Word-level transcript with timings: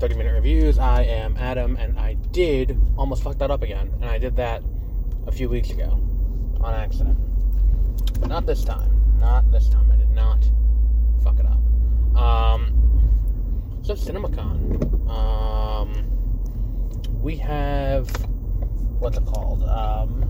30 0.00 0.14
Minute 0.14 0.32
Reviews. 0.32 0.78
I 0.78 1.02
am 1.02 1.36
Adam, 1.36 1.76
and 1.76 1.98
I 1.98 2.14
did 2.32 2.80
almost 2.96 3.22
fuck 3.22 3.36
that 3.36 3.50
up 3.50 3.60
again. 3.60 3.90
And 4.00 4.06
I 4.06 4.16
did 4.16 4.34
that 4.36 4.62
a 5.26 5.32
few 5.32 5.50
weeks 5.50 5.68
ago 5.68 6.00
on 6.62 6.72
accident. 6.72 7.18
But 8.18 8.30
not 8.30 8.46
this 8.46 8.64
time. 8.64 8.90
Not 9.20 9.52
this 9.52 9.68
time. 9.68 9.92
I 9.92 9.96
did 9.96 10.08
not 10.12 10.38
fuck 11.22 11.38
it 11.38 11.44
up. 11.44 12.16
Um, 12.16 12.72
so, 13.82 13.94
CinemaCon. 13.94 15.10
Um, 15.10 15.92
we 17.20 17.36
have. 17.36 18.08
What's 19.00 19.18
it 19.18 19.26
called? 19.26 19.62
Um, 19.64 20.24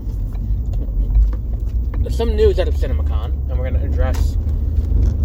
some 2.09 2.35
news 2.35 2.59
out 2.59 2.67
of 2.67 2.73
CinemaCon, 2.73 3.49
and 3.49 3.57
we're 3.57 3.69
going 3.69 3.81
to 3.81 3.85
address 3.85 4.35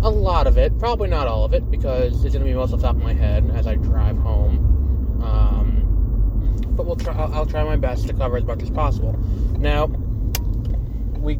a 0.06 0.10
lot 0.10 0.46
of 0.46 0.56
it, 0.56 0.78
probably 0.78 1.08
not 1.08 1.26
all 1.26 1.44
of 1.44 1.52
it, 1.52 1.68
because 1.68 2.24
it's 2.24 2.34
going 2.34 2.44
to 2.44 2.50
be 2.50 2.54
most 2.54 2.72
off 2.72 2.80
the 2.80 2.86
top 2.86 2.96
of 2.96 3.02
my 3.02 3.12
head 3.12 3.50
as 3.54 3.66
I 3.66 3.74
drive 3.74 4.16
home. 4.18 5.20
Um, 5.22 6.56
but 6.76 6.86
we'll 6.86 6.96
try. 6.96 7.12
I'll, 7.14 7.34
I'll, 7.34 7.46
try 7.46 7.64
my 7.64 7.76
best 7.76 8.06
to 8.06 8.12
cover 8.12 8.36
as 8.36 8.44
much 8.44 8.62
as 8.62 8.70
possible. 8.70 9.12
Now, 9.58 9.86
we 9.86 11.38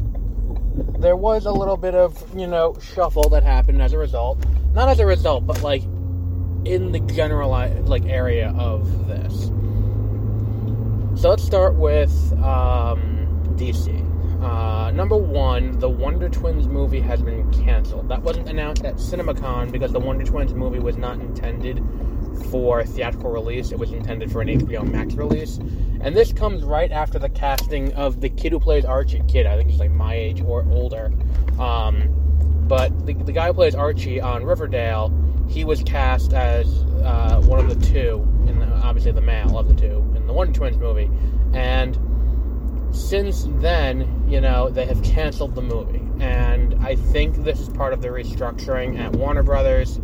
there 0.99 1.15
was 1.15 1.45
a 1.45 1.51
little 1.51 1.77
bit 1.77 1.95
of 1.95 2.21
you 2.37 2.45
know 2.45 2.77
shuffle 2.81 3.29
that 3.29 3.43
happened 3.43 3.81
as 3.81 3.93
a 3.93 3.97
result. 3.97 4.43
Not 4.73 4.89
as 4.89 4.99
a 4.99 5.05
result, 5.05 5.47
but 5.47 5.61
like 5.63 5.83
in 6.65 6.91
the 6.91 6.99
general 7.13 7.49
like 7.49 8.05
area 8.05 8.53
of 8.57 9.07
this. 9.07 9.45
So 11.21 11.29
let's 11.29 11.43
start 11.43 11.75
with 11.75 12.11
um, 12.43 13.55
DC. 13.55 14.07
Uh, 14.43 14.91
number 14.91 15.17
one, 15.17 15.79
the 15.79 15.89
Wonder 15.89 16.29
Twins 16.29 16.67
movie 16.67 16.99
has 16.99 17.21
been 17.21 17.36
canceled. 17.51 18.09
That 18.09 18.21
wasn't 18.21 18.49
announced 18.49 18.85
at 18.85 18.95
CinemaCon 18.95 19.71
because 19.71 19.91
the 19.91 19.99
Wonder 19.99 20.25
Twins 20.25 20.53
movie 20.53 20.79
was 20.79 20.97
not 20.97 21.19
intended 21.19 21.83
for 22.51 22.83
theatrical 22.83 23.31
release. 23.31 23.71
It 23.71 23.79
was 23.79 23.91
intended 23.91 24.31
for 24.31 24.41
an 24.41 24.47
HBO 24.47 24.89
Max 24.89 25.15
release. 25.15 25.57
And 26.01 26.15
this 26.15 26.31
comes 26.31 26.63
right 26.63 26.91
after 26.91 27.19
the 27.19 27.29
casting 27.29 27.93
of 27.93 28.21
the 28.21 28.29
kid 28.29 28.51
who 28.51 28.59
plays 28.59 28.85
Archie. 28.85 29.21
Kid, 29.27 29.45
I 29.45 29.57
think 29.57 29.69
he's 29.69 29.79
like 29.79 29.91
my 29.91 30.13
age 30.13 30.41
or 30.41 30.65
older. 30.69 31.11
Um, 31.59 32.13
but 32.67 33.05
the, 33.05 33.13
the 33.13 33.31
guy 33.31 33.47
who 33.47 33.53
plays 33.53 33.75
Archie 33.75 34.21
on 34.21 34.43
Riverdale, 34.43 35.11
he 35.47 35.65
was 35.65 35.81
cast 35.83 36.33
as 36.33 36.67
uh, 37.03 37.41
one 37.45 37.59
of 37.59 37.67
the 37.67 37.85
two, 37.85 38.21
in 38.47 38.59
the, 38.59 38.67
obviously 38.67 39.11
the 39.11 39.21
male 39.21 39.57
of 39.57 39.67
the 39.67 39.73
two, 39.73 39.97
in 40.15 40.27
the 40.27 40.33
Wonder 40.33 40.53
Twins 40.53 40.77
movie. 40.77 41.09
And 41.53 41.97
since 42.91 43.47
then, 43.59 44.25
you 44.27 44.41
know, 44.41 44.69
they 44.69 44.85
have 44.85 45.01
canceled 45.03 45.55
the 45.55 45.61
movie. 45.61 46.06
And 46.19 46.75
I 46.85 46.95
think 46.95 47.43
this 47.43 47.59
is 47.59 47.69
part 47.69 47.93
of 47.93 48.01
the 48.01 48.09
restructuring 48.09 48.99
at 48.99 49.13
Warner 49.13 49.43
Brothers. 49.43 49.99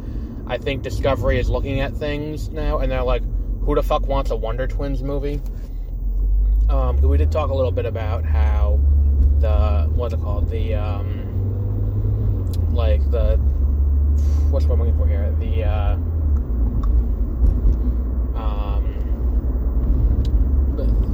I 0.47 0.57
think 0.57 0.83
Discovery 0.83 1.39
is 1.39 1.49
looking 1.49 1.79
at 1.79 1.93
things 1.93 2.49
now, 2.49 2.79
and 2.79 2.91
they're 2.91 3.03
like, 3.03 3.23
who 3.61 3.75
the 3.75 3.83
fuck 3.83 4.07
wants 4.07 4.31
a 4.31 4.35
Wonder 4.35 4.67
Twins 4.67 5.01
movie? 5.01 5.41
Um, 6.69 7.01
we 7.01 7.17
did 7.17 7.31
talk 7.31 7.49
a 7.49 7.53
little 7.53 7.71
bit 7.71 7.85
about 7.85 8.25
how 8.25 8.79
the, 9.39 9.89
what's 9.93 10.13
it 10.13 10.21
called? 10.21 10.49
The, 10.49 10.75
um, 10.75 12.51
like 12.73 13.09
the, 13.11 13.37
what's 14.49 14.65
what 14.65 14.73
I'm 14.73 14.79
looking 14.79 14.97
for 14.97 15.07
here? 15.07 15.33
The, 15.39 15.63
uh, 15.63 15.97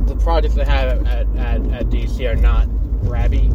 the 0.10 0.16
projects 0.16 0.56
they 0.56 0.66
have 0.66 1.06
at, 1.06 1.28
at, 1.38 1.62
at 1.72 1.86
DC 1.90 2.28
are 2.30 2.36
not 2.36 2.68
grabby, 3.02 3.50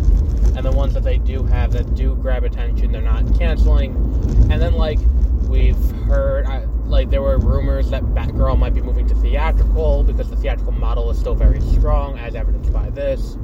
and 0.56 0.64
the 0.64 0.72
ones 0.72 0.94
that 0.94 1.02
they 1.02 1.18
do 1.18 1.42
have 1.44 1.72
that 1.72 1.94
do 1.94 2.14
grab 2.16 2.44
attention, 2.44 2.92
they're 2.92 3.02
not 3.02 3.24
canceling. 3.38 3.94
And 4.50 4.60
then, 4.60 4.74
like, 4.74 4.98
we've 5.48 5.90
heard, 6.06 6.46
like, 6.86 7.10
there 7.10 7.22
were 7.22 7.38
rumors 7.38 7.90
that 7.90 8.02
Batgirl 8.02 8.58
might 8.58 8.74
be 8.74 8.82
moving 8.82 9.06
to 9.08 9.14
theatrical 9.16 10.04
because 10.04 10.30
the 10.30 10.36
theatrical 10.36 10.72
model 10.72 11.10
is 11.10 11.18
still 11.18 11.34
very 11.34 11.60
strong, 11.60 12.18
as 12.18 12.34
evidenced 12.34 12.72
by 12.72 12.90
this. 12.90 13.36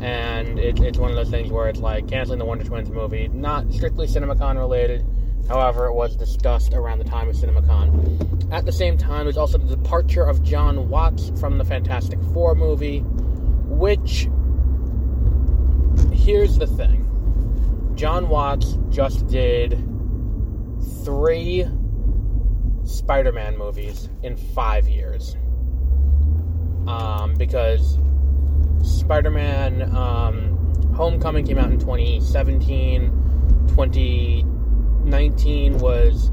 And 0.00 0.58
it, 0.58 0.80
it's 0.80 0.98
one 0.98 1.10
of 1.10 1.16
those 1.16 1.30
things 1.30 1.50
where 1.50 1.68
it's 1.68 1.80
like 1.80 2.08
canceling 2.08 2.38
the 2.38 2.44
Wonder 2.44 2.64
Twins 2.64 2.90
movie, 2.90 3.28
not 3.28 3.72
strictly 3.72 4.06
CinemaCon 4.06 4.58
related, 4.58 5.04
However, 5.48 5.86
it 5.86 5.94
was 5.94 6.16
discussed 6.16 6.72
around 6.72 6.98
the 6.98 7.04
time 7.04 7.28
of 7.28 7.36
CinemaCon. 7.36 8.50
At 8.52 8.64
the 8.64 8.72
same 8.72 8.96
time, 8.96 9.26
there's 9.26 9.36
also 9.36 9.58
the 9.58 9.76
departure 9.76 10.24
of 10.24 10.42
John 10.42 10.88
Watts 10.88 11.32
from 11.38 11.58
the 11.58 11.64
Fantastic 11.64 12.18
Four 12.32 12.54
movie, 12.54 13.00
which. 13.00 14.28
Here's 16.24 16.56
the 16.56 16.66
thing 16.66 17.92
John 17.96 18.30
Watts 18.30 18.78
just 18.88 19.26
did 19.26 19.72
three 21.04 21.66
Spider 22.84 23.30
Man 23.30 23.58
movies 23.58 24.08
in 24.22 24.34
five 24.34 24.88
years. 24.88 25.36
Um, 26.86 27.34
because 27.36 27.98
Spider 28.82 29.30
Man 29.30 29.82
um, 29.94 30.72
Homecoming 30.94 31.46
came 31.46 31.58
out 31.58 31.70
in 31.70 31.78
2017, 31.78 33.66
20. 33.74 34.46
19 35.04 35.76
was 35.76 36.30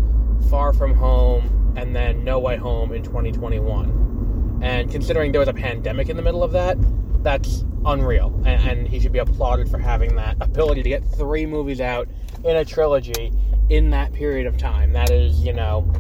Far 0.50 0.72
From 0.72 0.94
Home 0.94 1.74
and 1.76 1.94
then 1.94 2.24
No 2.24 2.40
Way 2.40 2.56
Home 2.56 2.94
in 2.94 3.04
2021. 3.04 4.60
And 4.64 4.90
considering 4.90 5.34
there 5.34 5.40
was 5.40 5.50
a 5.50 5.54
pandemic 5.54 6.08
in 6.08 6.16
the 6.16 6.24
middle 6.24 6.46
of 6.46 6.54
that, 6.54 6.78
that's 7.24 7.66
unreal. 7.86 8.34
And, 8.46 8.70
and, 8.70 8.88
he 8.88 9.00
should 9.00 9.12
be 9.12 9.20
applauded 9.20 9.70
for 9.70 9.78
having 9.78 10.16
that 10.16 10.38
ability 10.42 10.84
to 10.84 10.90
get 10.90 11.04
three 11.16 11.46
movies 11.46 11.82
out 11.82 12.08
in 12.44 12.56
a 12.56 12.66
trilogy 12.66 13.32
in 13.70 13.90
that 13.92 14.14
period 14.14 14.48
of 14.48 14.58
time. 14.58 14.94
That 14.94 15.10
is, 15.10 15.40
you 15.42 15.54
know, 15.54 15.92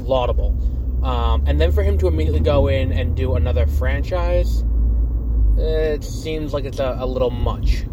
laudable. 0.00 0.56
Um, 1.04 1.44
and 1.46 1.60
then 1.60 1.70
for 1.70 1.82
him 1.82 1.98
to 1.98 2.08
immediately 2.08 2.40
go 2.40 2.68
in 2.68 2.92
and 2.92 3.14
do 3.14 3.34
another 3.34 3.66
franchise, 3.66 4.64
it 5.56 6.02
seems 6.02 6.52
like 6.52 6.64
it's 6.64 6.78
a, 6.78 6.96
a 6.98 7.06
little 7.06 7.30
much. 7.30 7.84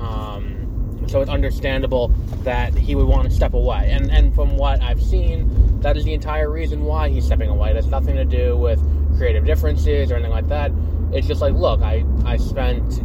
Um, 0.00 0.60
so 1.08 1.20
it's 1.20 1.30
understandable 1.30 2.08
that 2.44 2.72
he 2.74 2.94
would 2.94 3.06
want 3.06 3.28
to 3.28 3.34
step 3.34 3.54
away. 3.54 3.90
And 3.90 4.10
and 4.10 4.34
from 4.34 4.56
what 4.56 4.80
I've 4.80 5.02
seen, 5.02 5.80
that 5.80 5.96
is 5.96 6.04
the 6.04 6.14
entire 6.14 6.50
reason 6.50 6.84
why 6.84 7.08
he's 7.08 7.26
stepping 7.26 7.48
away. 7.48 7.70
It 7.70 7.76
has 7.76 7.88
nothing 7.88 8.14
to 8.16 8.24
do 8.24 8.56
with 8.56 8.80
creative 9.16 9.44
differences 9.44 10.10
or 10.10 10.14
anything 10.14 10.32
like 10.32 10.48
that. 10.48 10.70
It's 11.12 11.26
just 11.26 11.40
like, 11.40 11.54
look, 11.54 11.80
I 11.82 12.04
I 12.24 12.36
spent 12.36 13.02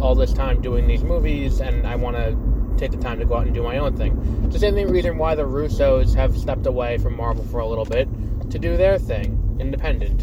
all 0.00 0.14
this 0.14 0.32
time 0.32 0.60
doing 0.60 0.86
these 0.86 1.02
movies, 1.02 1.60
and 1.60 1.86
I 1.86 1.96
want 1.96 2.16
to 2.16 2.36
take 2.78 2.92
the 2.92 2.98
time 2.98 3.18
to 3.18 3.24
go 3.24 3.36
out 3.36 3.46
and 3.46 3.54
do 3.54 3.62
my 3.62 3.78
own 3.78 3.96
thing. 3.96 4.42
It's 4.44 4.54
the 4.54 4.60
same 4.60 4.74
reason 4.88 5.18
why 5.18 5.34
the 5.34 5.42
Russos 5.42 6.14
have 6.14 6.36
stepped 6.36 6.66
away 6.66 6.98
from 6.98 7.16
Marvel 7.16 7.44
for 7.44 7.60
a 7.60 7.66
little 7.66 7.84
bit 7.84 8.08
to 8.50 8.58
do 8.58 8.76
their 8.76 8.98
thing, 8.98 9.56
independent. 9.58 10.22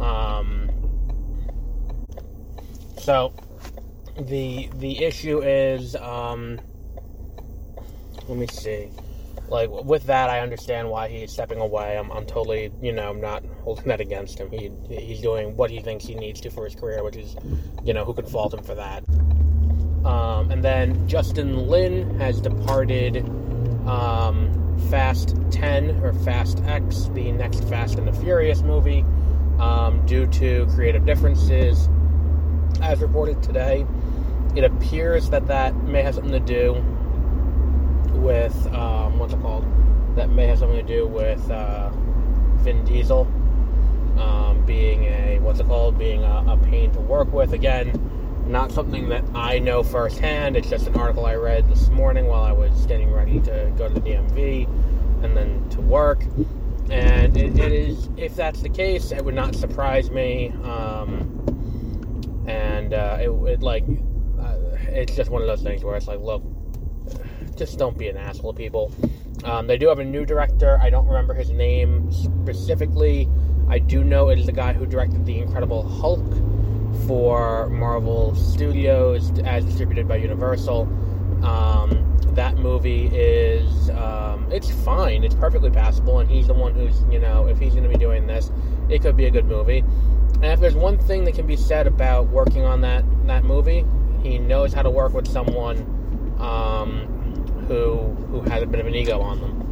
Um, 0.00 0.70
so 2.98 3.32
the 4.18 4.68
the 4.78 5.04
issue 5.04 5.42
is 5.42 5.94
um, 5.96 6.58
let 8.28 8.36
me 8.36 8.46
see 8.46 8.88
like 9.48 9.70
with 9.70 10.04
that 10.06 10.28
i 10.28 10.40
understand 10.40 10.88
why 10.90 11.08
he's 11.08 11.30
stepping 11.30 11.60
away 11.60 11.96
i'm, 11.96 12.10
I'm 12.10 12.26
totally 12.26 12.72
you 12.82 12.92
know 12.92 13.08
i'm 13.08 13.20
not 13.20 13.44
holding 13.66 13.88
that 13.88 14.00
against 14.00 14.38
him. 14.38 14.48
He, 14.48 14.70
he's 14.88 15.20
doing 15.20 15.56
what 15.56 15.72
he 15.72 15.80
thinks 15.80 16.04
he 16.04 16.14
needs 16.14 16.40
to 16.42 16.50
for 16.50 16.64
his 16.66 16.76
career 16.76 17.02
which 17.02 17.16
is 17.16 17.34
you 17.84 17.92
know 17.92 18.04
who 18.04 18.14
could 18.14 18.28
fault 18.28 18.54
him 18.54 18.62
for 18.62 18.76
that. 18.76 19.02
Um, 20.06 20.52
and 20.52 20.62
then 20.62 21.08
justin 21.08 21.66
lin 21.66 22.16
has 22.20 22.40
departed 22.40 23.28
um, 23.88 24.78
fast 24.88 25.34
10 25.50 26.00
or 26.04 26.12
fast 26.12 26.62
x 26.64 27.10
the 27.12 27.32
next 27.32 27.64
fast 27.64 27.98
and 27.98 28.06
the 28.06 28.12
furious 28.12 28.62
movie 28.62 29.04
um, 29.58 30.06
due 30.06 30.28
to 30.28 30.66
creative 30.72 31.04
differences. 31.04 31.88
As 32.80 33.00
reported 33.00 33.42
today 33.42 33.84
it 34.54 34.62
appears 34.62 35.28
that 35.30 35.48
that 35.48 35.74
may 35.74 36.02
have 36.02 36.14
something 36.14 36.30
to 36.30 36.38
do 36.38 36.74
with 38.14 38.54
um, 38.72 39.18
what's 39.18 39.34
it 39.34 39.40
called? 39.40 39.66
that 40.14 40.30
may 40.30 40.46
have 40.46 40.60
something 40.60 40.78
to 40.78 40.94
do 40.94 41.06
with 41.06 41.50
uh, 41.50 41.90
Vin 42.62 42.82
Diesel 42.84 43.26
being 44.66 45.04
a 45.04 45.38
what's 45.40 45.60
it 45.60 45.66
called, 45.66 45.98
being 45.98 46.22
a, 46.24 46.44
a 46.48 46.56
pain 46.56 46.90
to 46.92 47.00
work 47.00 47.32
with. 47.32 47.52
Again, 47.52 47.92
not 48.46 48.70
something 48.72 49.08
that 49.08 49.24
I 49.34 49.58
know 49.58 49.82
firsthand. 49.82 50.56
It's 50.56 50.68
just 50.68 50.86
an 50.86 50.96
article 50.96 51.26
I 51.26 51.34
read 51.34 51.68
this 51.68 51.88
morning 51.88 52.26
while 52.26 52.42
I 52.42 52.52
was 52.52 52.86
getting 52.86 53.12
ready 53.12 53.40
to 53.40 53.72
go 53.76 53.88
to 53.88 53.94
the 53.94 54.00
DMV 54.00 54.66
and 55.24 55.36
then 55.36 55.68
to 55.70 55.80
work. 55.80 56.22
And 56.90 57.36
it, 57.36 57.58
it 57.58 57.72
is, 57.72 58.08
if 58.16 58.36
that's 58.36 58.62
the 58.62 58.68
case, 58.68 59.10
it 59.10 59.24
would 59.24 59.34
not 59.34 59.54
surprise 59.56 60.10
me. 60.10 60.52
Um, 60.62 62.44
and 62.46 62.94
uh, 62.94 63.18
it, 63.20 63.30
it 63.30 63.62
like, 63.62 63.84
uh, 64.40 64.54
it's 64.88 65.16
just 65.16 65.30
one 65.30 65.42
of 65.42 65.48
those 65.48 65.62
things 65.62 65.82
where 65.82 65.96
it's 65.96 66.06
like, 66.06 66.20
look, 66.20 66.42
just 67.56 67.78
don't 67.78 67.98
be 67.98 68.08
an 68.08 68.16
asshole, 68.16 68.54
people. 68.54 68.92
Um, 69.44 69.66
they 69.66 69.78
do 69.78 69.88
have 69.88 69.98
a 69.98 70.04
new 70.04 70.24
director. 70.24 70.78
I 70.80 70.90
don't 70.90 71.06
remember 71.06 71.34
his 71.34 71.50
name 71.50 72.12
specifically. 72.12 73.28
I 73.68 73.78
do 73.78 74.04
know 74.04 74.28
it 74.28 74.38
is 74.38 74.46
the 74.46 74.52
guy 74.52 74.72
who 74.72 74.86
directed 74.86 75.26
The 75.26 75.38
Incredible 75.38 75.86
Hulk 75.88 76.24
for 77.06 77.68
Marvel 77.68 78.34
Studios 78.36 79.36
as 79.40 79.64
distributed 79.64 80.06
by 80.06 80.16
Universal. 80.16 80.82
Um, 81.42 82.16
that 82.34 82.56
movie 82.56 83.06
is 83.06 83.90
um, 83.90 84.46
it's 84.52 84.70
fine, 84.70 85.24
it's 85.24 85.34
perfectly 85.34 85.70
passable, 85.70 86.20
and 86.20 86.30
he's 86.30 86.46
the 86.46 86.54
one 86.54 86.74
who's 86.74 87.02
you 87.10 87.18
know 87.18 87.46
if 87.46 87.58
he's 87.58 87.72
going 87.72 87.82
to 87.82 87.88
be 87.88 87.98
doing 87.98 88.26
this, 88.26 88.52
it 88.88 89.02
could 89.02 89.16
be 89.16 89.26
a 89.26 89.30
good 89.30 89.46
movie. 89.46 89.78
And 90.34 90.44
if 90.44 90.60
there's 90.60 90.74
one 90.74 90.98
thing 90.98 91.24
that 91.24 91.34
can 91.34 91.46
be 91.46 91.56
said 91.56 91.86
about 91.86 92.28
working 92.28 92.64
on 92.64 92.80
that 92.82 93.04
that 93.26 93.44
movie, 93.44 93.84
he 94.22 94.38
knows 94.38 94.72
how 94.72 94.82
to 94.82 94.90
work 94.90 95.12
with 95.12 95.26
someone 95.26 95.78
um, 96.38 97.06
who 97.66 98.14
who 98.30 98.42
has 98.42 98.62
a 98.62 98.66
bit 98.66 98.80
of 98.80 98.86
an 98.86 98.94
ego 98.94 99.20
on 99.20 99.40
them. 99.40 99.65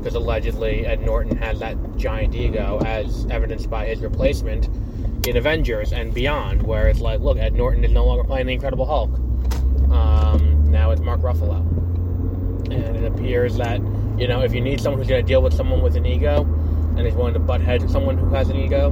Because 0.00 0.14
allegedly 0.14 0.86
Ed 0.86 1.02
Norton 1.02 1.36
has 1.36 1.60
that 1.60 1.76
giant 1.98 2.34
ego, 2.34 2.80
as 2.86 3.26
evidenced 3.30 3.68
by 3.68 3.84
his 3.84 4.00
replacement 4.00 4.66
in 5.28 5.36
Avengers 5.36 5.92
and 5.92 6.14
beyond, 6.14 6.62
where 6.62 6.88
it's 6.88 7.00
like, 7.00 7.20
look, 7.20 7.36
Ed 7.36 7.52
Norton 7.52 7.84
is 7.84 7.92
no 7.92 8.06
longer 8.06 8.24
playing 8.24 8.46
the 8.46 8.54
Incredible 8.54 8.86
Hulk. 8.86 9.10
Um, 9.92 10.70
now 10.70 10.90
it's 10.90 11.02
Mark 11.02 11.20
Ruffalo. 11.20 11.60
And 12.72 12.96
it 12.96 13.04
appears 13.04 13.58
that, 13.58 13.80
you 14.18 14.26
know, 14.26 14.40
if 14.40 14.54
you 14.54 14.62
need 14.62 14.80
someone 14.80 14.98
who's 15.00 15.08
going 15.08 15.22
to 15.22 15.28
deal 15.28 15.42
with 15.42 15.52
someone 15.52 15.82
with 15.82 15.96
an 15.96 16.06
ego 16.06 16.44
and 16.96 17.06
is 17.06 17.14
willing 17.14 17.34
to 17.34 17.40
butt 17.40 17.60
heads 17.60 17.84
with 17.84 17.92
someone 17.92 18.16
who 18.16 18.30
has 18.30 18.48
an 18.48 18.56
ego, 18.56 18.90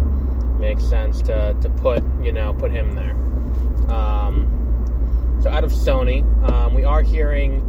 makes 0.59 0.85
sense 0.85 1.23
to, 1.23 1.57
to 1.63 1.71
put, 1.71 2.03
you 2.23 2.33
know, 2.33 2.53
put 2.53 2.71
him 2.71 2.95
there. 2.95 3.13
Um, 3.91 5.39
so 5.43 5.49
out 5.49 5.65
of 5.65 5.73
Sony, 5.73 6.23
um, 6.51 6.75
we 6.75 6.85
are 6.85 7.01
hearing 7.01 7.63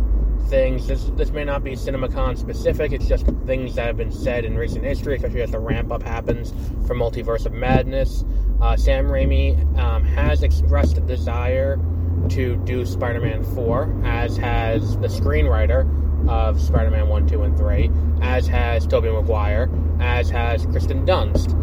things. 0.48 0.88
This 0.88 1.06
this 1.16 1.32
may 1.32 1.44
not 1.44 1.64
be 1.64 1.72
CinemaCon 1.72 2.38
specific. 2.38 2.92
It's 2.92 3.08
just 3.08 3.26
things 3.46 3.76
that 3.76 3.88
have 3.88 3.98
been 3.98 4.12
said 4.12 4.46
in 4.46 4.58
recent 4.58 4.84
history, 4.84 5.16
especially 5.16 5.42
as 5.42 5.52
the 5.52 5.60
ramp 5.60 5.92
up 5.92 6.04
happens 6.04 6.54
for 6.88 6.96
Multiverse 6.96 7.46
of 7.46 7.54
Madness. 7.54 8.24
Uh, 8.62 8.76
Sam 8.76 9.06
Raimi 9.06 9.78
um, 9.78 10.04
has 10.04 10.44
expressed 10.44 10.98
a 10.98 11.02
desire 11.02 11.80
to 12.30 12.58
do 12.58 12.86
Spider-Man 12.86 13.44
4, 13.56 14.02
as 14.04 14.36
has 14.38 14.98
the 14.98 15.08
screenwriter 15.08 15.88
of 16.30 16.60
Spider-Man 16.62 17.08
1, 17.08 17.28
2, 17.28 17.44
and 17.44 17.58
3, 17.58 17.90
as 18.22 18.48
has 18.48 18.86
Tobey 18.86 19.10
Maguire, 19.10 19.70
as 20.02 20.30
has 20.30 20.66
Kirsten 20.66 21.06
Dunst. 21.06 21.54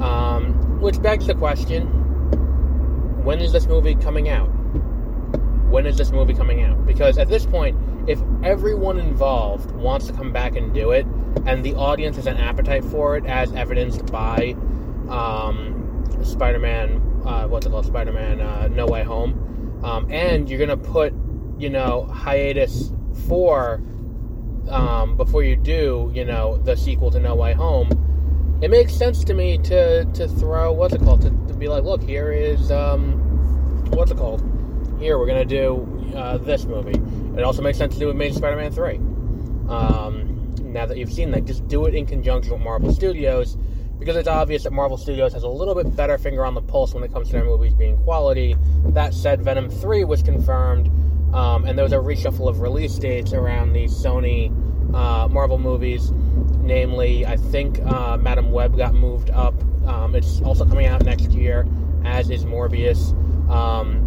Um, 0.00 0.80
which 0.80 1.00
begs 1.02 1.26
the 1.26 1.34
question: 1.34 1.86
When 3.24 3.40
is 3.40 3.52
this 3.52 3.66
movie 3.66 3.94
coming 3.94 4.28
out? 4.28 4.46
When 5.68 5.86
is 5.86 5.98
this 5.98 6.10
movie 6.12 6.34
coming 6.34 6.62
out? 6.62 6.86
Because 6.86 7.18
at 7.18 7.28
this 7.28 7.44
point, 7.44 7.76
if 8.06 8.20
everyone 8.42 8.98
involved 8.98 9.70
wants 9.72 10.06
to 10.06 10.12
come 10.12 10.32
back 10.32 10.56
and 10.56 10.72
do 10.72 10.92
it, 10.92 11.06
and 11.46 11.64
the 11.64 11.74
audience 11.74 12.16
has 12.16 12.26
an 12.26 12.36
appetite 12.36 12.84
for 12.84 13.16
it, 13.16 13.26
as 13.26 13.52
evidenced 13.54 14.06
by 14.12 14.56
um, 15.08 16.04
Spider-Man, 16.22 17.22
uh, 17.24 17.46
what's 17.46 17.66
it 17.66 17.70
called, 17.70 17.86
Spider-Man 17.86 18.40
uh, 18.40 18.68
No 18.68 18.86
Way 18.86 19.02
Home, 19.02 19.80
um, 19.84 20.10
and 20.10 20.48
you're 20.48 20.58
gonna 20.58 20.76
put, 20.76 21.12
you 21.58 21.70
know, 21.70 22.04
hiatus 22.06 22.92
for 23.28 23.82
um, 24.68 25.16
before 25.16 25.42
you 25.42 25.56
do, 25.56 26.10
you 26.14 26.24
know, 26.24 26.56
the 26.58 26.76
sequel 26.76 27.10
to 27.10 27.20
No 27.20 27.34
Way 27.34 27.54
Home. 27.54 27.90
It 28.62 28.70
makes 28.70 28.94
sense 28.94 29.22
to 29.24 29.34
me 29.34 29.58
to 29.58 30.04
to 30.04 30.28
throw 30.28 30.72
what's 30.72 30.94
it 30.94 31.02
called 31.02 31.22
to, 31.22 31.30
to 31.30 31.54
be 31.54 31.68
like, 31.68 31.84
look, 31.84 32.02
here 32.02 32.32
is 32.32 32.70
um, 32.70 33.12
what's 33.90 34.10
it 34.10 34.16
called? 34.16 34.40
Here 34.98 35.18
we're 35.18 35.26
gonna 35.26 35.44
do 35.44 36.12
uh, 36.16 36.38
this 36.38 36.64
movie. 36.64 36.98
It 37.36 37.44
also 37.44 37.62
makes 37.62 37.78
sense 37.78 37.94
to 37.94 38.00
do 38.00 38.06
with 38.06 38.14
Amazing 38.14 38.38
Spider-Man 38.38 38.72
three. 38.72 38.96
Um, 39.68 40.54
now 40.60 40.86
that 40.86 40.96
you've 40.96 41.12
seen 41.12 41.30
that, 41.32 41.44
just 41.44 41.66
do 41.68 41.86
it 41.86 41.94
in 41.94 42.06
conjunction 42.06 42.52
with 42.52 42.62
Marvel 42.62 42.92
Studios 42.92 43.56
because 43.98 44.16
it's 44.16 44.28
obvious 44.28 44.64
that 44.64 44.72
Marvel 44.72 44.96
Studios 44.96 45.32
has 45.32 45.42
a 45.42 45.48
little 45.48 45.74
bit 45.74 45.94
better 45.96 46.18
finger 46.18 46.44
on 46.44 46.54
the 46.54 46.62
pulse 46.62 46.94
when 46.94 47.02
it 47.02 47.12
comes 47.12 47.28
to 47.28 47.32
their 47.32 47.44
movies 47.44 47.74
being 47.74 47.96
quality. 48.04 48.56
That 48.86 49.14
said, 49.14 49.42
Venom 49.42 49.70
3 49.70 50.04
was 50.04 50.22
confirmed, 50.22 50.88
um, 51.34 51.64
and 51.64 51.76
there 51.78 51.84
was 51.84 51.92
a 51.92 51.96
reshuffle 51.96 52.48
of 52.48 52.60
release 52.60 52.94
dates 52.98 53.32
around 53.32 53.72
the 53.72 53.84
Sony 53.84 54.50
uh, 54.94 55.28
Marvel 55.28 55.58
movies. 55.58 56.12
Namely, 56.60 57.24
I 57.24 57.36
think 57.36 57.80
uh, 57.84 58.16
Madame 58.16 58.50
Web 58.50 58.76
got 58.76 58.94
moved 58.94 59.30
up. 59.30 59.54
Um, 59.86 60.14
it's 60.14 60.40
also 60.42 60.64
coming 60.64 60.86
out 60.86 61.04
next 61.04 61.30
year, 61.30 61.66
as 62.04 62.28
is 62.28 62.44
Morbius. 62.44 63.12
Um, 63.50 64.05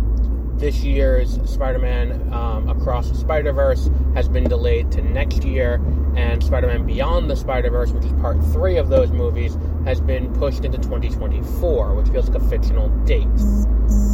this 0.60 0.84
year's 0.84 1.40
Spider-Man 1.50 2.34
um, 2.34 2.70
Across 2.70 3.10
the 3.10 3.16
Spider-Verse 3.16 3.90
has 4.14 4.28
been 4.28 4.44
delayed 4.44 4.92
to 4.92 5.02
next 5.02 5.44
year, 5.44 5.82
and 6.16 6.44
Spider-Man 6.44 6.86
Beyond 6.86 7.30
the 7.30 7.36
Spider-Verse, 7.36 7.92
which 7.92 8.06
is 8.06 8.12
part 8.14 8.44
three 8.52 8.78
of 8.78 8.90
those 8.90 9.12
movies, 9.12 9.58
has 9.86 10.02
been 10.02 10.34
pushed 10.36 10.66
into 10.66 10.78
2024, 10.78 11.96
which 11.96 12.10
feels 12.10 12.30
like 12.30 12.42
a 12.42 12.50
fictional 12.50 12.90
date. 13.06 13.26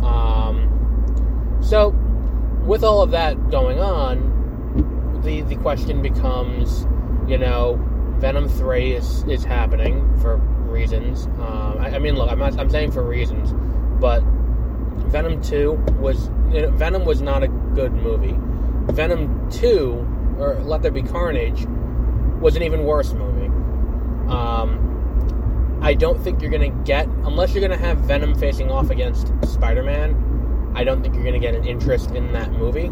Um, 0.04 1.60
so, 1.62 1.90
with 2.66 2.84
all 2.84 3.02
of 3.02 3.12
that 3.12 3.50
going 3.50 3.80
on, 3.80 5.22
the 5.24 5.42
the 5.42 5.56
question 5.56 6.02
becomes, 6.02 6.86
you 7.28 7.38
know, 7.38 7.80
Venom 8.20 8.48
three 8.48 8.94
is 8.94 9.24
is 9.24 9.44
happening 9.44 10.18
for 10.22 10.38
reasons. 10.38 11.26
Um, 11.26 11.78
I, 11.80 11.96
I 11.96 12.00
mean, 12.00 12.16
look, 12.16 12.32
I'm 12.32 12.40
not 12.40 12.60
I'm 12.60 12.70
saying 12.70 12.92
for 12.92 13.04
reasons, 13.04 13.52
but 14.00 14.22
Venom 15.16 15.42
2 15.42 15.72
was 16.02 16.28
know, 16.62 16.72
Venom 16.72 17.06
was 17.06 17.22
not 17.22 17.42
a 17.42 17.48
good 17.48 17.94
movie. 17.94 18.36
Venom 18.92 19.50
2 19.50 20.36
or 20.40 20.56
Let 20.56 20.82
There 20.82 20.92
Be 20.92 21.04
Carnage 21.04 21.66
was 22.42 22.58
an 22.58 22.64
even 22.64 22.84
worse 22.84 23.14
movie. 23.14 23.46
Um, 24.28 25.80
I 25.82 25.94
don't 25.94 26.22
think 26.22 26.42
you're 26.42 26.52
to 26.70 26.84
get 26.84 27.08
unless 27.24 27.54
you're 27.54 27.62
to 27.72 27.86
have 27.86 28.00
Venom 28.00 28.38
facing 28.38 28.70
off 28.70 28.90
against 28.90 29.32
Spider-Man. 29.46 30.74
I 30.76 30.84
don't 30.84 31.02
think 31.02 31.16
you're 31.16 31.24
to 31.32 31.40
get 31.40 31.56
an 31.56 31.66
interest 31.66 32.12
in 32.12 32.34
that 32.34 32.52
movie. 32.52 32.88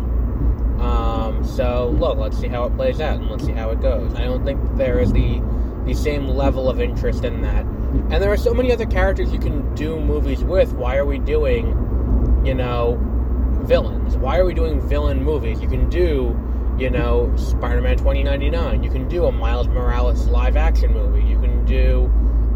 Um, 0.81 1.43
so 1.43 1.93
look, 1.99 2.17
let's 2.17 2.39
see 2.39 2.47
how 2.47 2.63
it 2.63 2.75
plays 2.77 3.01
out 3.01 3.19
and 3.19 3.29
let's 3.29 3.43
see 3.43 3.51
how 3.51 3.71
it 3.71 3.81
goes. 3.81 4.15
I 4.15 4.23
don't 4.23 4.45
think 4.45 4.61
there 4.77 4.99
is 4.99 5.11
the 5.11 5.41
the 5.83 5.93
same 5.93 6.29
level 6.29 6.69
of 6.69 6.79
interest 6.79 7.25
in 7.25 7.41
that. 7.41 7.65
And 7.65 8.13
there 8.13 8.31
are 8.31 8.37
so 8.37 8.53
many 8.53 8.71
other 8.71 8.85
characters 8.85 9.33
you 9.33 9.39
can 9.39 9.75
do 9.75 9.99
movies 9.99 10.41
with. 10.41 10.71
Why 10.71 10.95
are 10.95 11.03
we 11.03 11.19
doing 11.19 11.82
you 12.43 12.53
know, 12.53 12.99
villains? 13.63 14.17
Why 14.17 14.37
are 14.37 14.45
we 14.45 14.53
doing 14.53 14.81
villain 14.81 15.23
movies? 15.23 15.61
You 15.61 15.67
can 15.67 15.89
do, 15.89 16.37
you 16.77 16.89
know, 16.89 17.33
Spider 17.37 17.81
Man 17.81 17.97
2099. 17.97 18.83
You 18.83 18.89
can 18.89 19.07
do 19.07 19.25
a 19.25 19.31
Miles 19.31 19.67
Morales 19.67 20.27
live 20.27 20.57
action 20.57 20.93
movie. 20.93 21.23
You 21.27 21.39
can 21.39 21.65
do, 21.65 22.05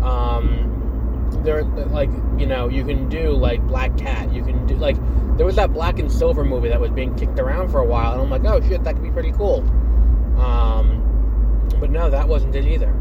um, 0.03 1.32
there, 1.44 1.63
like, 1.63 2.10
you 2.38 2.46
know, 2.46 2.67
you 2.67 2.84
can 2.86 3.10
do, 3.10 3.32
like, 3.32 3.62
Black 3.67 3.98
Cat. 3.98 4.32
You 4.34 4.44
can 4.44 4.65
do, 4.67 4.75
like, 4.75 4.98
there 5.38 5.46
was 5.46 5.56
that 5.56 5.72
Black 5.72 6.00
and 6.00 6.12
Silver 6.12 6.44
movie 6.44 6.70
that 6.70 6.82
was 6.82 6.89
being 6.91 7.15
kicked 7.15 7.39
around 7.39 7.70
for 7.70 7.79
a 7.79 7.86
while, 7.86 8.13
and 8.13 8.22
I'm 8.22 8.29
like, 8.29 8.44
oh 8.44 8.60
shit, 8.67 8.84
that 8.84 8.96
could 8.96 9.03
be 9.03 9.12
pretty 9.12 9.32
cool. 9.32 9.60
Um, 10.39 11.70
but 11.79 11.91
no, 11.91 12.10
that 12.10 12.27
wasn't 12.27 12.56
it 12.56 12.65
either. 12.65 12.94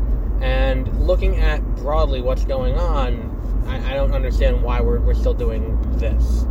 And 0.43 1.01
looking 1.01 1.39
at 1.39 1.65
broadly 1.77 2.21
what's 2.21 2.45
going 2.45 2.75
on, 2.75 3.65
I, 3.67 3.93
I 3.93 3.95
don't 3.95 4.13
understand 4.13 4.63
why 4.63 4.83
we're, 4.83 5.01
we're 5.01 5.15
still 5.15 5.33
doing 5.33 5.81
this. 5.99 6.47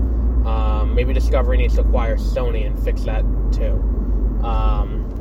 Um, 0.46 0.94
maybe 0.94 1.14
Discovery 1.14 1.58
needs 1.58 1.75
to 1.75 1.82
acquire 1.82 2.18
Sony 2.18 2.66
and 2.66 2.78
fix 2.84 3.02
that 3.04 3.24
too. 3.52 3.74
Um, 4.46 5.12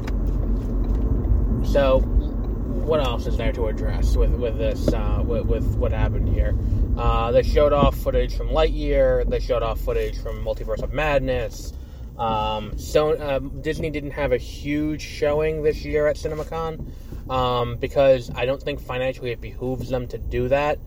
so, 1.65 2.01
what 2.01 3.01
else 3.01 3.27
is 3.27 3.37
there 3.39 3.53
to 3.53 3.69
address 3.69 4.17
with 4.17 4.33
with 4.33 4.59
this 4.59 4.89
uh, 4.93 5.23
with, 5.25 5.47
with, 5.47 5.77
what 5.77 5.93
happened 5.93 6.29
here? 6.29 6.55
Uh, 6.97 7.33
they 7.33 7.43
showed 7.43 7.73
off 7.73 7.97
footage 7.97 8.37
from 8.37 8.49
Lightyear. 8.49 9.29
They 9.29 9.41
showed 9.41 9.63
off 9.63 9.81
footage 9.81 10.19
from 10.19 10.45
Multiverse 10.45 10.83
of 10.83 10.93
Madness. 10.93 11.73
Um, 12.19 12.79
so 12.79 13.13
uh, 13.13 13.39
Disney 13.39 13.91
didn't 13.91 14.13
have 14.13 14.33
a 14.33 14.39
huge 14.39 15.03
showing 15.03 15.63
this 15.63 15.85
year 15.85 16.07
at 16.07 16.17
CinemaCon 16.17 16.93
um, 17.29 17.77
because 17.77 18.31
I 18.35 18.47
don't 18.47 18.63
think 18.63 18.81
financially 18.81 19.33
it 19.33 19.41
behooves 19.41 19.89
them 19.89 20.07
to 20.09 20.19
do 20.19 20.49
that 20.49 20.79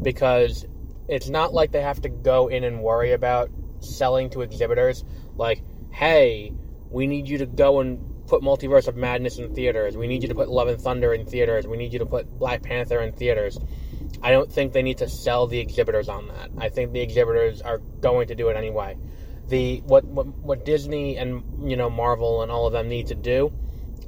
because 0.00 0.64
it's 1.08 1.28
not 1.28 1.54
like 1.54 1.72
they 1.72 1.82
have 1.82 2.02
to 2.02 2.08
go 2.08 2.48
in 2.48 2.62
and 2.62 2.82
worry 2.82 3.12
about 3.12 3.50
selling 3.80 4.30
to 4.30 4.42
exhibitors 4.42 5.04
like, 5.36 5.62
hey, 5.90 6.52
we 6.90 7.06
need 7.06 7.28
you 7.28 7.38
to 7.38 7.46
go 7.46 7.80
and 7.80 7.98
put 8.26 8.42
Multiverse 8.42 8.88
of 8.88 8.96
Madness 8.96 9.38
in 9.38 9.54
theaters. 9.54 9.96
We 9.96 10.06
need 10.06 10.22
you 10.22 10.28
to 10.28 10.34
put 10.34 10.48
Love 10.48 10.68
and 10.68 10.80
Thunder 10.80 11.14
in 11.14 11.26
theaters. 11.26 11.66
We 11.66 11.76
need 11.76 11.92
you 11.92 12.00
to 12.00 12.06
put 12.06 12.38
Black 12.38 12.62
Panther 12.62 13.00
in 13.00 13.12
theaters. 13.12 13.58
I 14.22 14.30
don't 14.30 14.50
think 14.50 14.72
they 14.72 14.82
need 14.82 14.98
to 14.98 15.08
sell 15.08 15.46
the 15.46 15.58
exhibitors 15.58 16.08
on 16.08 16.28
that. 16.28 16.50
I 16.58 16.68
think 16.68 16.92
the 16.92 17.00
exhibitors 17.00 17.60
are 17.60 17.78
going 18.00 18.28
to 18.28 18.34
do 18.34 18.48
it 18.48 18.56
anyway. 18.56 18.96
The 19.48 19.80
what 19.86 20.04
what, 20.04 20.26
what 20.26 20.64
Disney 20.64 21.16
and 21.16 21.70
you 21.70 21.76
know 21.76 21.88
Marvel 21.88 22.42
and 22.42 22.50
all 22.50 22.66
of 22.66 22.72
them 22.72 22.88
need 22.88 23.08
to 23.08 23.14
do 23.14 23.52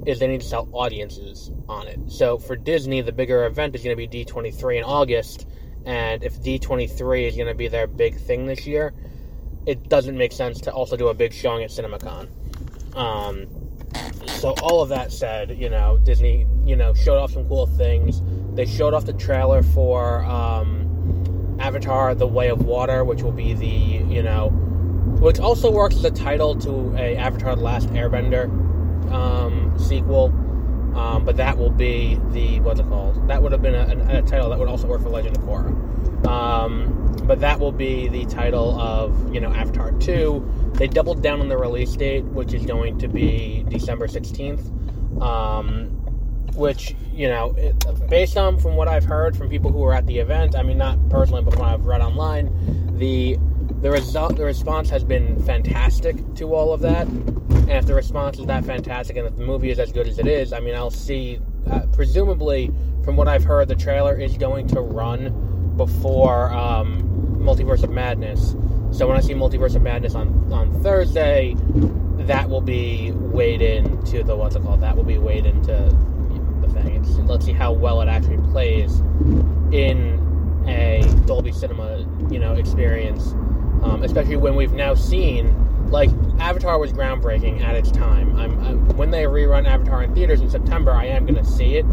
is 0.05 0.19
they 0.19 0.27
need 0.27 0.41
to 0.41 0.47
sell 0.47 0.67
audiences 0.73 1.51
on 1.67 1.87
it. 1.87 1.99
So 2.11 2.37
for 2.37 2.55
Disney, 2.55 3.01
the 3.01 3.11
bigger 3.11 3.45
event 3.45 3.75
is 3.75 3.83
going 3.83 3.97
to 3.97 4.07
be 4.07 4.07
D23 4.07 4.77
in 4.77 4.83
August, 4.83 5.47
and 5.85 6.23
if 6.23 6.41
D23 6.41 7.27
is 7.27 7.35
going 7.35 7.47
to 7.47 7.53
be 7.53 7.67
their 7.67 7.87
big 7.87 8.19
thing 8.19 8.45
this 8.45 8.65
year, 8.65 8.93
it 9.69 9.87
doesn't 9.87 10.17
make 10.17 10.31
sense 10.31 10.59
to 10.61 10.73
also 10.73 10.97
do 10.97 11.09
a 11.09 11.13
big 11.13 11.31
showing 11.31 11.63
at 11.63 11.69
CinemaCon. 11.69 12.27
Um, 12.97 13.45
so 14.39 14.55
all 14.63 14.81
of 14.81 14.89
that 14.89 15.11
said, 15.11 15.55
you 15.59 15.69
know, 15.69 15.99
Disney, 15.99 16.47
you 16.65 16.75
know, 16.75 16.95
showed 16.95 17.17
off 17.17 17.33
some 17.33 17.47
cool 17.47 17.67
things. 17.67 18.23
They 18.55 18.65
showed 18.65 18.95
off 18.95 19.05
the 19.05 19.13
trailer 19.13 19.61
for 19.61 20.23
um, 20.25 21.57
Avatar: 21.59 22.15
The 22.15 22.25
Way 22.25 22.49
of 22.49 22.65
Water, 22.65 23.03
which 23.03 23.21
will 23.21 23.31
be 23.31 23.53
the, 23.53 23.67
you 23.67 24.23
know, 24.23 24.49
which 25.19 25.39
also 25.39 25.69
works 25.69 25.95
as 25.97 26.03
a 26.03 26.11
title 26.11 26.55
to 26.61 26.95
a 26.97 27.15
Avatar: 27.17 27.55
The 27.55 27.61
Last 27.61 27.89
Airbender 27.89 28.45
um, 29.11 29.77
sequel. 29.77 30.33
Um, 30.97 31.23
but 31.23 31.37
that 31.37 31.55
will 31.55 31.69
be 31.69 32.19
the 32.31 32.59
what's 32.61 32.79
it 32.79 32.87
called? 32.87 33.27
That 33.27 33.43
would 33.43 33.51
have 33.51 33.61
been 33.61 33.75
a, 33.75 34.15
a, 34.15 34.17
a 34.17 34.21
title 34.23 34.49
that 34.49 34.57
would 34.57 34.67
also 34.67 34.87
work 34.87 35.03
for 35.03 35.09
Legend 35.09 35.37
of 35.37 35.43
Korra. 35.43 36.25
Um, 36.25 37.08
but 37.29 37.39
that 37.41 37.59
will 37.59 37.71
be 37.71 38.07
the 38.07 38.25
title 38.25 38.81
of 38.81 39.31
you 39.31 39.39
know 39.39 39.53
Avatar 39.53 39.91
two. 39.99 40.43
They 40.73 40.87
doubled 40.87 41.21
down 41.21 41.41
on 41.41 41.47
the 41.47 41.57
release 41.57 41.95
date, 41.95 42.23
which 42.25 42.55
is 42.55 42.65
going 42.65 42.97
to 42.97 43.07
be 43.07 43.63
December 43.69 44.07
sixteenth. 44.07 44.67
Um, 45.21 45.91
which 46.55 46.95
you 47.13 47.29
know, 47.29 47.53
based 48.09 48.35
on 48.35 48.57
from 48.57 48.75
what 48.75 48.87
I've 48.87 49.03
heard 49.03 49.37
from 49.37 49.47
people 49.47 49.71
who 49.71 49.77
were 49.77 49.93
at 49.93 50.07
the 50.07 50.17
event, 50.17 50.55
I 50.55 50.63
mean 50.63 50.79
not 50.79 50.97
personally, 51.11 51.43
but 51.43 51.53
from 51.53 51.61
what 51.61 51.71
I've 51.71 51.85
read 51.85 52.01
online, 52.01 52.97
the 52.97 53.37
the 53.81 53.91
result 53.91 54.35
the 54.35 54.43
response 54.43 54.89
has 54.89 55.03
been 55.03 55.39
fantastic 55.43 56.15
to 56.33 56.55
all 56.55 56.73
of 56.73 56.81
that. 56.81 57.05
And 57.05 57.69
if 57.69 57.85
the 57.85 57.93
response 57.93 58.39
is 58.39 58.47
that 58.47 58.65
fantastic, 58.65 59.17
and 59.17 59.27
if 59.27 59.35
the 59.35 59.45
movie 59.45 59.69
is 59.69 59.77
as 59.77 59.91
good 59.91 60.07
as 60.07 60.17
it 60.17 60.25
is, 60.25 60.51
I 60.51 60.61
mean, 60.61 60.73
I'll 60.73 60.89
see. 60.89 61.39
Uh, 61.69 61.81
presumably, 61.91 62.71
from 63.05 63.15
what 63.15 63.27
I've 63.27 63.43
heard, 63.43 63.67
the 63.67 63.75
trailer 63.75 64.19
is 64.19 64.35
going 64.35 64.67
to 64.69 64.81
run 64.81 65.75
before 65.77 66.51
um, 66.51 67.08
Multiverse 67.39 67.83
of 67.83 67.89
Madness. 67.89 68.55
So 68.91 69.07
when 69.07 69.17
I 69.17 69.21
see 69.21 69.33
Multiverse 69.33 69.75
of 69.75 69.81
Madness 69.81 70.15
on 70.15 70.51
on 70.51 70.81
Thursday, 70.81 71.55
that 72.27 72.49
will 72.49 72.61
be 72.61 73.11
weighed 73.11 73.61
into 73.61 74.23
the 74.23 74.35
what's 74.35 74.55
it 74.55 74.63
called? 74.63 74.81
That 74.81 74.95
will 74.95 75.03
be 75.03 75.17
weighed 75.17 75.45
into 75.45 75.95
the 76.61 76.69
thing. 76.69 76.95
It's, 76.95 77.09
let's 77.29 77.45
see 77.45 77.53
how 77.53 77.71
well 77.71 78.01
it 78.01 78.07
actually 78.07 78.37
plays 78.51 78.99
in 79.71 80.19
a 80.67 81.03
Dolby 81.25 81.51
Cinema, 81.51 82.05
you 82.29 82.39
know, 82.39 82.53
experience. 82.53 83.31
Um, 83.83 84.03
especially 84.03 84.35
when 84.35 84.55
we've 84.55 84.73
now 84.73 84.93
seen 84.93 85.55
like 85.89 86.09
Avatar 86.39 86.77
was 86.77 86.91
groundbreaking 86.93 87.61
at 87.61 87.75
its 87.75 87.91
time. 87.91 88.35
I'm, 88.37 88.59
I'm, 88.63 88.97
when 88.97 89.11
they 89.11 89.23
rerun 89.23 89.67
Avatar 89.67 90.03
in 90.03 90.13
theaters 90.13 90.41
in 90.41 90.49
September, 90.49 90.91
I 90.91 91.05
am 91.05 91.25
going 91.25 91.43
to 91.43 91.49
see 91.49 91.75
it. 91.75 91.83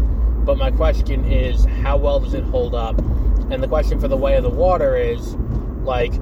But 0.45 0.57
my 0.57 0.71
question 0.71 1.25
is, 1.25 1.65
how 1.65 1.97
well 1.97 2.19
does 2.19 2.33
it 2.33 2.43
hold 2.45 2.75
up? 2.75 2.95
And 3.49 3.63
the 3.63 3.67
question 3.67 3.99
for 3.99 4.07
the 4.07 4.17
Way 4.17 4.35
of 4.35 4.43
the 4.43 4.49
Water 4.49 4.95
is, 4.95 5.35
like, 5.83 6.13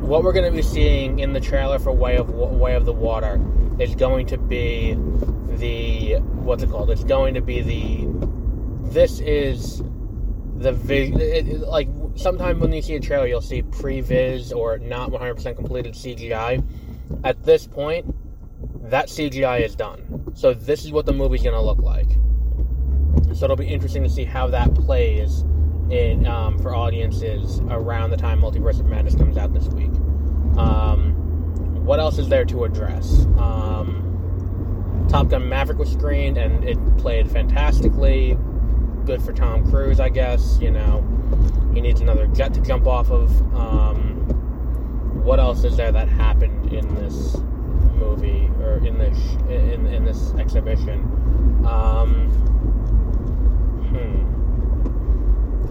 what 0.00 0.22
we're 0.22 0.32
going 0.32 0.50
to 0.50 0.56
be 0.56 0.62
seeing 0.62 1.18
in 1.18 1.32
the 1.32 1.40
trailer 1.40 1.78
for 1.78 1.92
Way 1.92 2.16
of 2.16 2.28
Way 2.30 2.74
of 2.74 2.84
the 2.84 2.92
Water 2.92 3.40
is 3.78 3.94
going 3.94 4.26
to 4.26 4.38
be 4.38 4.94
the 5.58 6.16
what's 6.20 6.62
it 6.62 6.70
called? 6.70 6.90
It's 6.90 7.04
going 7.04 7.34
to 7.34 7.40
be 7.40 7.60
the 7.60 8.06
this 8.92 9.20
is 9.20 9.82
the 10.56 10.72
like 11.66 11.88
sometimes 12.14 12.60
when 12.60 12.72
you 12.72 12.82
see 12.82 12.94
a 12.94 13.00
trailer, 13.00 13.26
you'll 13.26 13.40
see 13.40 13.62
pre-viz 13.62 14.52
or 14.52 14.78
not 14.78 15.10
100% 15.10 15.56
completed 15.56 15.94
CGI. 15.94 16.64
At 17.24 17.42
this 17.44 17.66
point, 17.66 18.14
that 18.90 19.08
CGI 19.08 19.60
is 19.60 19.76
done. 19.76 20.32
So 20.34 20.54
this 20.54 20.84
is 20.84 20.92
what 20.92 21.06
the 21.06 21.12
movie's 21.12 21.42
going 21.42 21.54
to 21.54 21.60
look 21.60 21.78
like. 21.78 22.08
So 23.34 23.44
it'll 23.44 23.56
be 23.56 23.66
interesting 23.66 24.02
to 24.02 24.08
see 24.08 24.24
how 24.24 24.48
that 24.48 24.74
plays 24.74 25.44
um, 26.26 26.58
for 26.58 26.74
audiences 26.74 27.60
around 27.70 28.10
the 28.10 28.16
time 28.16 28.40
Multiverse 28.40 28.80
of 28.80 28.86
Madness 28.86 29.14
comes 29.14 29.36
out 29.36 29.52
this 29.54 29.68
week. 29.68 29.92
Um, 30.58 31.14
what 31.84 32.00
else 32.00 32.18
is 32.18 32.28
there 32.28 32.44
to 32.46 32.64
address? 32.64 33.24
Um, 33.38 35.06
Top 35.08 35.28
Gun 35.28 35.48
Maverick 35.48 35.78
was 35.78 35.92
screened 35.92 36.36
and 36.36 36.64
it 36.64 36.78
played 36.98 37.30
fantastically. 37.30 38.36
Good 39.04 39.22
for 39.22 39.32
Tom 39.32 39.70
Cruise, 39.70 40.00
I 40.00 40.08
guess. 40.08 40.58
You 40.60 40.72
know, 40.72 41.04
he 41.72 41.80
needs 41.80 42.00
another 42.00 42.26
jet 42.28 42.52
to 42.54 42.60
jump 42.60 42.88
off 42.88 43.10
of. 43.10 43.30
Um, 43.54 45.22
what 45.22 45.38
else 45.38 45.62
is 45.62 45.76
there 45.76 45.92
that 45.92 46.08
happened 46.08 46.72
in 46.72 46.92
this 46.96 47.36
movie 47.94 48.50
or 48.60 48.84
in 48.84 48.98
this 48.98 49.18
in, 49.48 49.86
in 49.86 50.04
this 50.04 50.34
exhibition? 50.34 51.02
Um, 51.64 52.28
hmm. 53.90 54.35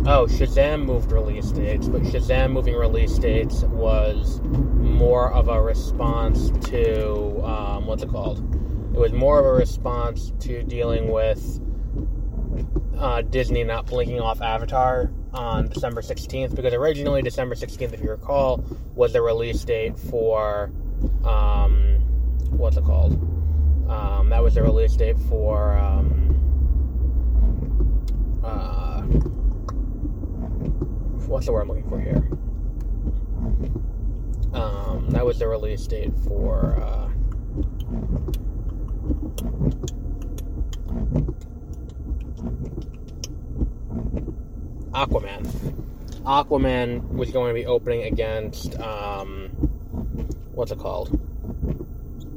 Oh, 0.08 0.28
Shazam 0.28 0.86
moved 0.86 1.12
release 1.12 1.50
dates, 1.50 1.88
but 1.88 2.04
Shazam 2.04 2.52
moving 2.52 2.76
release 2.76 3.18
dates 3.18 3.64
was 3.64 4.40
more 4.44 5.34
of 5.34 5.48
a 5.48 5.60
response 5.60 6.52
to 6.70 7.44
um, 7.44 7.88
what's 7.88 8.04
it 8.04 8.10
called? 8.10 8.38
It 8.94 9.00
was 9.00 9.14
more 9.14 9.40
of 9.40 9.48
a 9.48 9.52
response 9.52 10.32
to 10.42 10.62
dealing 10.62 11.12
with 11.12 11.60
uh, 13.00 13.24
Disney 13.24 13.64
not 13.64 13.88
blinking 13.88 14.20
off 14.22 14.44
Avatar 14.44 15.12
on 15.34 15.70
December 15.70 16.02
16th 16.02 16.54
because 16.54 16.76
originally 16.76 17.24
December 17.24 17.56
16th, 17.56 17.94
if 17.94 18.00
you 18.00 18.12
recall, 18.12 18.64
was 18.94 19.12
the 19.12 19.24
release 19.24 19.66
date 19.66 19.98
for 19.98 20.72
um, 21.24 21.96
what's 22.52 22.78
it 22.78 22.84
called? 22.84 23.14
Um, 23.90 24.30
that 24.30 24.44
was 24.44 24.54
the 24.54 24.62
release 24.62 24.96
date 24.96 25.18
for 25.28 25.80
um, 25.80 26.22
uh, 28.44 29.02
what's 31.28 31.46
the 31.46 31.52
word 31.52 31.62
I'm 31.62 31.68
looking 31.70 31.90
for 31.90 32.00
here? 32.00 32.28
Um, 34.54 35.10
that 35.10 35.26
was 35.26 35.40
the 35.40 35.48
release 35.48 35.86
date 35.88 36.14
for. 36.28 36.76
Uh, 36.82 37.10
Aquaman. 44.92 45.46
Aquaman 46.24 47.08
was 47.10 47.32
going 47.32 47.50
to 47.50 47.54
be 47.54 47.66
opening 47.66 48.04
against 48.04 48.80
um, 48.80 49.50
what's 50.54 50.72
it 50.72 50.80
called? 50.80 51.20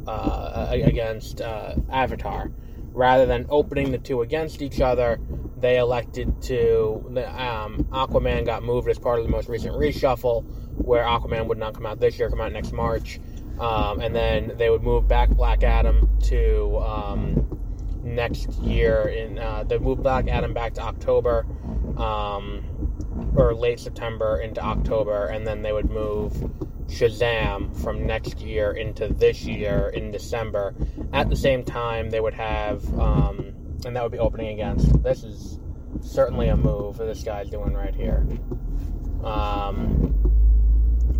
Uh, 0.06 0.68
against 0.70 1.40
uh, 1.40 1.74
Avatar. 1.90 2.50
Rather 2.92 3.26
than 3.26 3.46
opening 3.48 3.92
the 3.92 3.98
two 3.98 4.22
against 4.22 4.60
each 4.60 4.80
other, 4.80 5.20
they 5.60 5.78
elected 5.78 6.40
to. 6.42 7.02
Um, 7.36 7.84
Aquaman 7.90 8.44
got 8.46 8.62
moved 8.62 8.88
as 8.88 8.98
part 8.98 9.18
of 9.18 9.24
the 9.24 9.30
most 9.30 9.48
recent 9.48 9.74
reshuffle, 9.74 10.44
where 10.76 11.04
Aquaman 11.04 11.46
would 11.46 11.58
not 11.58 11.74
come 11.74 11.86
out 11.86 12.00
this 12.00 12.18
year, 12.18 12.28
come 12.30 12.40
out 12.40 12.52
next 12.52 12.72
March, 12.72 13.20
um, 13.58 14.00
and 14.00 14.14
then 14.14 14.52
they 14.56 14.70
would 14.70 14.82
move 14.82 15.08
back 15.08 15.30
Black 15.30 15.62
Adam 15.62 16.08
to 16.24 16.76
um, 16.78 17.60
next 18.02 18.50
year. 18.60 19.08
In 19.08 19.38
uh, 19.38 19.64
they 19.64 19.78
move 19.78 20.02
Black 20.02 20.28
Adam 20.28 20.54
back 20.54 20.74
to 20.74 20.82
October 20.82 21.46
um, 21.96 23.34
or 23.36 23.54
late 23.54 23.80
September 23.80 24.40
into 24.40 24.60
October, 24.62 25.26
and 25.26 25.46
then 25.46 25.62
they 25.62 25.72
would 25.72 25.90
move 25.90 26.32
Shazam 26.88 27.76
from 27.82 28.06
next 28.06 28.40
year 28.40 28.72
into 28.72 29.08
this 29.08 29.44
year 29.44 29.90
in 29.94 30.10
December. 30.10 30.74
At 31.12 31.28
the 31.28 31.36
same 31.36 31.64
time, 31.64 32.10
they 32.10 32.20
would 32.20 32.34
have, 32.34 32.82
um, 32.98 33.47
and 33.84 33.94
that 33.96 34.02
would 34.02 34.12
be 34.12 34.18
opening 34.18 34.48
against. 34.48 35.02
This 35.02 35.24
is 35.24 35.58
certainly 36.00 36.48
a 36.48 36.56
move 36.56 36.98
that 36.98 37.04
this 37.04 37.22
guy's 37.22 37.48
doing 37.48 37.74
right 37.74 37.94
here. 37.94 38.26
Um, 39.24 40.14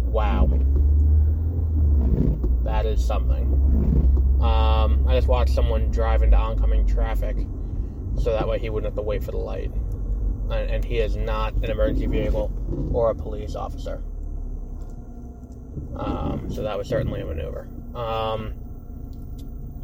wow. 0.07 0.49
That 2.65 2.87
is 2.87 3.05
something. 3.05 3.55
Um, 4.41 5.07
I 5.09 5.15
just 5.15 5.29
watched 5.29 5.55
someone 5.55 5.91
drive 5.91 6.23
into 6.23 6.37
oncoming 6.37 6.87
traffic 6.87 7.37
so 8.21 8.33
that 8.33 8.47
way 8.47 8.59
he 8.59 8.71
wouldn't 8.71 8.93
have 8.93 8.97
to 8.97 9.03
wait 9.03 9.23
for 9.23 9.33
the 9.33 9.39
light 9.39 9.73
and 10.51 10.85
he 10.85 10.99
is 10.99 11.17
not 11.17 11.55
an 11.55 11.65
emergency 11.65 12.07
vehicle 12.07 12.53
or 12.93 13.11
a 13.11 13.15
police 13.15 13.55
officer. 13.55 14.03
Um, 15.97 16.51
so 16.53 16.63
that 16.63 16.79
was 16.79 16.89
certainly 16.89 17.21
a 17.21 17.27
maneuver. 17.27 17.69
Um, 17.95 18.55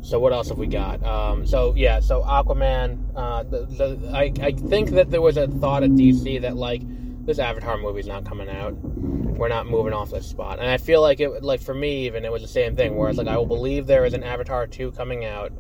so 0.05 0.21
what 0.21 0.33
else 0.33 0.51
have 0.51 0.59
we 0.59 0.67
got? 0.67 1.03
Um, 1.03 1.47
so 1.47 1.75
yeah, 1.75 1.99
so 2.01 2.23
Aquaman. 2.23 2.99
Uh, 3.17 3.43
the, 3.43 3.65
the, 3.65 4.11
I, 4.13 4.33
I 4.41 4.53
think 4.53 4.91
that 4.91 5.11
there 5.11 5.23
was 5.23 5.37
a 5.37 5.49
thought 5.49 5.83
at 5.83 5.91
DC 5.91 6.43
that 6.43 6.57
like 6.57 6.83
this 7.25 7.39
Avatar 7.39 7.79
movie's 7.79 8.07
not 8.07 8.27
coming 8.27 8.51
out. 8.51 8.75
We're 8.75 9.49
not 9.49 9.67
moving 9.67 9.95
off 9.95 10.11
this 10.11 10.27
spot, 10.27 10.59
and 10.59 10.69
I 10.69 10.77
feel 10.77 11.01
like 11.01 11.21
it 11.21 11.43
like 11.43 11.61
for 11.61 11.75
me 11.75 12.07
even 12.07 12.25
it 12.25 12.31
was 12.31 12.43
the 12.43 12.49
same 12.49 12.77
thing 12.77 12.97
where 12.97 13.09
it's 13.09 13.19
like 13.19 13.29
I 13.29 13.37
will 13.39 13.47
believe 13.47 13.87
there 13.87 14.05
is 14.05 14.13
an 14.13 14.23
Avatar 14.23 14.67
two 14.67 14.93
coming 14.93 15.25
out 15.25 15.53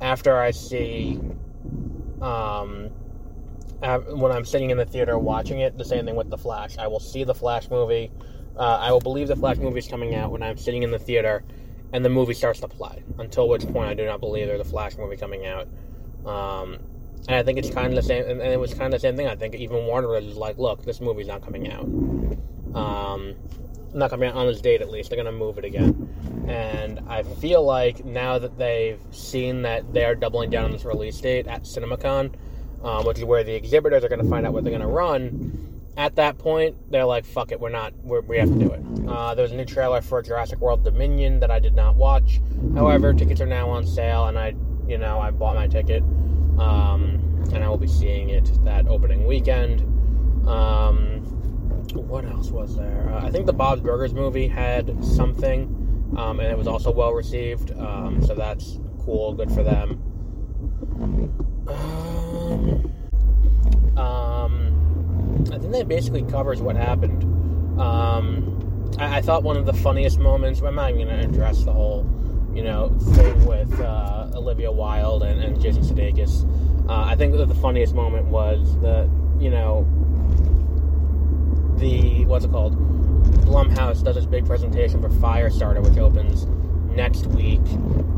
after 0.00 0.38
I 0.38 0.50
see, 0.50 1.20
um, 2.22 2.90
when 3.82 4.32
I'm 4.32 4.44
sitting 4.44 4.70
in 4.70 4.78
the 4.78 4.86
theater 4.86 5.18
watching 5.18 5.60
it, 5.60 5.76
the 5.76 5.84
same 5.84 6.06
thing 6.06 6.16
with 6.16 6.30
The 6.30 6.38
Flash. 6.38 6.78
I 6.78 6.86
will 6.86 7.00
see 7.00 7.24
the 7.24 7.34
Flash 7.34 7.70
movie. 7.70 8.10
Uh, 8.56 8.78
I 8.80 8.92
will 8.92 9.00
believe 9.00 9.28
the 9.28 9.36
Flash 9.36 9.58
movie 9.58 9.78
is 9.78 9.88
coming 9.88 10.14
out 10.14 10.32
when 10.32 10.42
I'm 10.42 10.56
sitting 10.56 10.82
in 10.82 10.90
the 10.90 10.98
theater 10.98 11.44
and 11.92 12.04
the 12.04 12.08
movie 12.08 12.34
starts 12.34 12.60
to 12.60 12.68
play. 12.68 13.02
Until 13.18 13.48
which 13.48 13.66
point 13.68 13.88
I 13.88 13.94
do 13.94 14.06
not 14.06 14.20
believe 14.20 14.46
there's 14.46 14.60
a 14.60 14.64
Flash 14.64 14.96
movie 14.96 15.16
coming 15.16 15.46
out. 15.46 15.68
Um, 16.24 16.78
and 17.28 17.36
I 17.36 17.42
think 17.42 17.58
it's 17.58 17.70
kind 17.70 17.88
of 17.88 17.94
the 17.94 18.02
same, 18.02 18.28
and, 18.28 18.40
it 18.40 18.58
was 18.58 18.72
kind 18.72 18.92
of 18.94 19.00
the 19.00 19.06
same 19.06 19.16
thing. 19.16 19.26
I 19.26 19.36
think 19.36 19.54
even 19.54 19.86
Warner 19.86 20.16
is 20.16 20.36
like, 20.36 20.58
look, 20.58 20.84
this 20.84 21.00
movie's 21.00 21.26
not 21.26 21.42
coming 21.42 21.70
out. 21.70 21.84
Um, 22.74 23.34
not 23.92 24.10
coming 24.10 24.28
out 24.28 24.36
on 24.36 24.46
this 24.46 24.60
date 24.60 24.80
at 24.80 24.90
least. 24.90 25.10
They're 25.10 25.16
gonna 25.16 25.36
move 25.36 25.58
it 25.58 25.64
again, 25.64 26.08
and 26.48 27.00
I 27.08 27.22
feel 27.22 27.62
like 27.62 28.04
now 28.04 28.38
that 28.38 28.56
they've 28.56 29.00
seen 29.10 29.62
that 29.62 29.92
they're 29.92 30.14
doubling 30.14 30.50
down 30.50 30.66
on 30.66 30.70
this 30.70 30.84
release 30.84 31.20
date 31.20 31.46
at 31.46 31.64
CinemaCon, 31.64 32.32
um, 32.84 33.04
which 33.04 33.18
is 33.18 33.24
where 33.24 33.42
the 33.42 33.54
exhibitors 33.54 34.04
are 34.04 34.08
gonna 34.08 34.24
find 34.24 34.46
out 34.46 34.52
what 34.52 34.64
they're 34.64 34.72
gonna 34.72 34.86
run. 34.86 35.69
At 35.96 36.16
that 36.16 36.38
point, 36.38 36.76
they're 36.90 37.04
like, 37.04 37.24
"Fuck 37.24 37.52
it, 37.52 37.60
we're 37.60 37.68
not. 37.68 37.92
We're, 38.02 38.20
we 38.20 38.38
have 38.38 38.48
to 38.48 38.58
do 38.58 38.70
it." 38.70 38.80
Uh, 39.08 39.34
there 39.34 39.42
was 39.42 39.52
a 39.52 39.56
new 39.56 39.64
trailer 39.64 40.00
for 40.00 40.22
Jurassic 40.22 40.60
World 40.60 40.84
Dominion 40.84 41.40
that 41.40 41.50
I 41.50 41.58
did 41.58 41.74
not 41.74 41.96
watch. 41.96 42.40
However, 42.74 43.12
tickets 43.12 43.40
are 43.40 43.46
now 43.46 43.68
on 43.68 43.86
sale, 43.86 44.26
and 44.26 44.38
I, 44.38 44.54
you 44.86 44.98
know, 44.98 45.18
I 45.18 45.30
bought 45.30 45.56
my 45.56 45.66
ticket, 45.66 46.02
um, 46.58 47.44
and 47.52 47.64
I 47.64 47.68
will 47.68 47.76
be 47.76 47.88
seeing 47.88 48.30
it 48.30 48.50
that 48.64 48.86
opening 48.86 49.26
weekend. 49.26 49.80
Um, 50.48 51.20
what 51.94 52.24
else 52.24 52.50
was 52.50 52.76
there? 52.76 53.10
Uh, 53.12 53.26
I 53.26 53.30
think 53.30 53.46
the 53.46 53.52
Bob's 53.52 53.82
Burgers 53.82 54.14
movie 54.14 54.46
had 54.46 55.04
something, 55.04 56.14
um, 56.16 56.40
and 56.40 56.50
it 56.50 56.56
was 56.56 56.66
also 56.68 56.92
well 56.92 57.12
received. 57.12 57.72
Um, 57.78 58.22
so 58.24 58.34
that's 58.34 58.78
cool. 59.04 59.34
Good 59.34 59.50
for 59.50 59.62
them. 59.62 60.02
Um, 61.66 62.92
um, 63.96 64.29
I 65.48 65.58
think 65.58 65.72
that 65.72 65.88
basically 65.88 66.22
covers 66.22 66.60
what 66.60 66.76
happened. 66.76 67.22
Um, 67.80 68.94
I, 68.98 69.18
I 69.18 69.22
thought 69.22 69.42
one 69.42 69.56
of 69.56 69.66
the 69.66 69.72
funniest 69.72 70.18
moments. 70.18 70.60
I'm 70.60 70.74
not 70.74 70.90
even 70.90 71.06
going 71.06 71.20
to 71.20 71.28
address 71.28 71.64
the 71.64 71.72
whole, 71.72 72.06
you 72.54 72.62
know, 72.62 72.96
thing 73.14 73.46
with 73.46 73.80
uh, 73.80 74.30
Olivia 74.34 74.70
Wilde 74.70 75.22
and, 75.22 75.42
and 75.42 75.60
Jason 75.60 75.82
Sudeikis. 75.82 76.44
Uh, 76.88 77.04
I 77.04 77.16
think 77.16 77.36
that 77.36 77.46
the 77.46 77.54
funniest 77.54 77.94
moment 77.94 78.26
was 78.26 78.78
the, 78.80 79.08
you 79.38 79.50
know, 79.50 79.86
the 81.78 82.24
what's 82.26 82.44
it 82.44 82.50
called? 82.50 82.76
Blumhouse 83.44 84.02
does 84.04 84.16
its 84.16 84.26
big 84.26 84.46
presentation 84.46 85.00
for 85.00 85.08
Firestarter, 85.08 85.82
which 85.82 85.98
opens 85.98 86.46
next 86.94 87.26
week. 87.28 87.60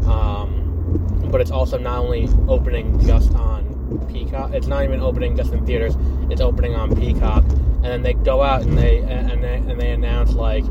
Um, 0.06 1.28
but 1.30 1.40
it's 1.40 1.50
also 1.50 1.78
not 1.78 1.98
only 1.98 2.28
opening 2.48 3.00
just 3.06 3.32
on 3.34 3.71
Peacock. 3.98 4.52
It's 4.52 4.66
not 4.66 4.84
even 4.84 5.00
opening 5.00 5.36
just 5.36 5.52
in 5.52 5.64
theaters. 5.66 5.94
It's 6.30 6.40
opening 6.40 6.74
on 6.74 6.94
Peacock, 6.94 7.44
and 7.44 7.84
then 7.84 8.02
they 8.02 8.14
go 8.14 8.42
out 8.42 8.62
and 8.62 8.76
they 8.76 8.98
and 8.98 9.42
they 9.42 9.56
and 9.56 9.80
they 9.80 9.90
announce 9.90 10.32
like, 10.32 10.64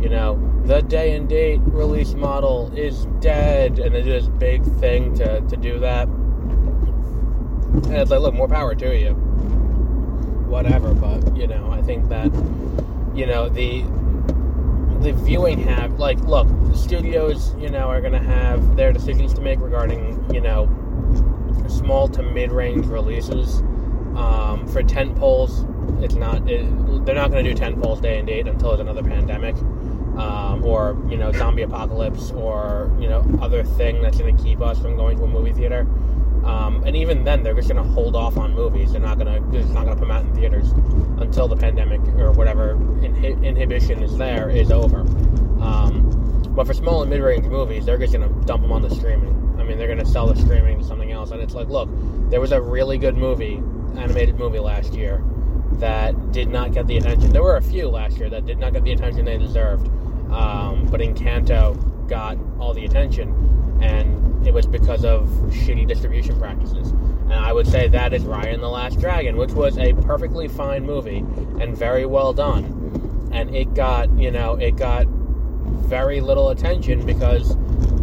you 0.00 0.08
know, 0.08 0.38
the 0.64 0.82
day 0.82 1.16
and 1.16 1.28
date 1.28 1.60
release 1.64 2.14
model 2.14 2.72
is 2.76 3.06
dead, 3.20 3.78
and 3.78 3.94
they 3.94 4.02
do 4.02 4.10
this 4.10 4.28
big 4.28 4.62
thing 4.78 5.14
to 5.16 5.40
to 5.40 5.56
do 5.56 5.78
that. 5.80 6.08
And 7.68 7.94
it's 7.94 8.10
like, 8.10 8.20
look, 8.20 8.34
more 8.34 8.48
power 8.48 8.74
to 8.74 8.98
you 8.98 9.28
whatever. 10.48 10.94
But 10.94 11.36
you 11.36 11.46
know, 11.46 11.70
I 11.70 11.82
think 11.82 12.08
that 12.08 12.32
you 13.14 13.26
know 13.26 13.48
the 13.48 13.82
the 15.00 15.12
viewing 15.12 15.60
have 15.60 15.98
like 15.98 16.18
look, 16.20 16.48
studios 16.74 17.54
you 17.58 17.70
know 17.70 17.88
are 17.88 18.00
going 18.00 18.12
to 18.12 18.18
have 18.18 18.76
their 18.76 18.92
decisions 18.92 19.32
to 19.34 19.40
make 19.40 19.60
regarding 19.60 20.34
you 20.34 20.40
know 20.40 20.66
small 21.68 22.08
to 22.08 22.22
mid 22.22 22.52
range 22.52 22.86
releases. 22.86 23.60
Um, 24.16 24.66
for 24.66 24.82
tent 24.82 25.16
poles, 25.16 25.64
it's 26.02 26.14
not. 26.14 26.48
It, 26.48 26.64
they're 27.04 27.14
not 27.14 27.30
going 27.30 27.44
to 27.44 27.50
do 27.50 27.56
tent 27.56 27.80
poles 27.80 28.00
day 28.00 28.18
and 28.18 28.26
date 28.26 28.48
until 28.48 28.70
there's 28.70 28.80
another 28.80 29.02
pandemic, 29.02 29.56
um, 30.18 30.64
or 30.64 31.00
you 31.08 31.16
know, 31.16 31.30
zombie 31.32 31.62
apocalypse, 31.62 32.32
or 32.32 32.90
you 32.98 33.08
know, 33.08 33.24
other 33.40 33.62
thing 33.62 34.02
that's 34.02 34.18
going 34.18 34.36
to 34.36 34.42
keep 34.42 34.60
us 34.60 34.78
from 34.78 34.96
going 34.96 35.18
to 35.18 35.24
a 35.24 35.28
movie 35.28 35.52
theater. 35.52 35.86
Um, 36.44 36.82
and 36.84 36.96
even 36.96 37.24
then, 37.24 37.42
they're 37.42 37.54
just 37.54 37.68
going 37.68 37.84
to 37.84 37.88
hold 37.90 38.16
off 38.16 38.36
on 38.36 38.54
movies. 38.54 38.92
They're 38.92 39.00
not 39.00 39.18
going 39.18 39.32
to. 39.32 39.50
They're 39.50 39.64
not 39.66 39.84
going 39.84 39.96
to 39.96 40.00
put 40.00 40.00
them 40.00 40.10
out 40.10 40.24
in 40.24 40.34
theaters 40.34 40.72
until 41.20 41.46
the 41.46 41.56
pandemic 41.56 42.00
or 42.18 42.32
whatever 42.32 42.74
inhi- 42.74 43.44
inhibition 43.44 44.02
is 44.02 44.16
there 44.16 44.48
is 44.48 44.72
over. 44.72 45.00
Um, 45.60 46.08
but 46.58 46.66
for 46.66 46.74
small 46.74 47.02
and 47.02 47.10
mid-range 47.10 47.46
movies, 47.46 47.86
they're 47.86 47.98
just 47.98 48.12
going 48.12 48.28
to 48.28 48.46
dump 48.46 48.62
them 48.62 48.72
on 48.72 48.82
the 48.82 48.90
streaming. 48.90 49.56
I 49.60 49.62
mean, 49.62 49.78
they're 49.78 49.86
going 49.86 50.04
to 50.04 50.06
sell 50.06 50.26
the 50.26 50.40
streaming 50.40 50.78
to 50.78 50.84
something 50.84 51.07
it's 51.48 51.54
like, 51.54 51.68
look, 51.68 51.88
there 52.28 52.42
was 52.42 52.52
a 52.52 52.60
really 52.60 52.98
good 52.98 53.16
movie, 53.16 53.62
animated 53.96 54.38
movie 54.38 54.58
last 54.58 54.92
year 54.92 55.24
that 55.72 56.30
did 56.30 56.50
not 56.50 56.72
get 56.72 56.86
the 56.86 56.98
attention. 56.98 57.32
There 57.32 57.42
were 57.42 57.56
a 57.56 57.62
few 57.62 57.88
last 57.88 58.18
year 58.18 58.28
that 58.28 58.44
did 58.44 58.58
not 58.58 58.74
get 58.74 58.84
the 58.84 58.92
attention 58.92 59.24
they 59.24 59.38
deserved. 59.38 59.88
Um, 60.30 60.86
but 60.90 61.00
Encanto 61.00 62.06
got 62.06 62.36
all 62.58 62.74
the 62.74 62.84
attention, 62.84 63.78
and 63.80 64.46
it 64.46 64.52
was 64.52 64.66
because 64.66 65.06
of 65.06 65.26
shitty 65.48 65.88
distribution 65.88 66.38
practices. 66.38 66.90
And 66.90 67.32
I 67.32 67.54
would 67.54 67.66
say 67.66 67.88
that 67.88 68.12
is 68.12 68.24
Raya 68.24 68.52
and 68.52 68.62
the 68.62 68.68
Last 68.68 69.00
Dragon, 69.00 69.38
which 69.38 69.52
was 69.52 69.78
a 69.78 69.94
perfectly 69.94 70.48
fine 70.48 70.84
movie 70.84 71.24
and 71.60 71.74
very 71.74 72.04
well 72.04 72.34
done. 72.34 73.30
And 73.32 73.56
it 73.56 73.72
got, 73.72 74.10
you 74.18 74.30
know, 74.30 74.56
it 74.56 74.76
got 74.76 75.06
very 75.06 76.20
little 76.20 76.50
attention 76.50 77.06
because 77.06 77.56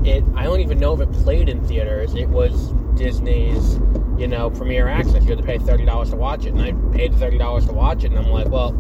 it 0.04 0.24
I 0.36 0.44
don't 0.46 0.62
even 0.62 0.80
know 0.80 1.00
if 1.00 1.02
it 1.02 1.12
played 1.12 1.48
in 1.48 1.64
theaters. 1.68 2.16
It 2.16 2.30
was 2.30 2.74
Disney's, 2.96 3.76
you 4.18 4.28
know, 4.28 4.50
premiere 4.50 4.88
access. 4.88 5.24
You 5.24 5.30
had 5.30 5.38
to 5.40 5.44
pay 5.44 5.58
thirty 5.58 5.86
dollars 5.86 6.10
to 6.12 6.16
watch 6.16 6.46
it, 6.46 6.54
and 6.54 6.62
I 6.62 6.72
paid 6.96 7.14
thirty 7.16 7.38
dollars 7.38 7.66
to 7.68 7.74
watch 7.74 8.04
it, 8.04 8.12
and 8.12 8.20
I'm 8.20 8.30
like, 8.32 8.50
well, 8.50 8.74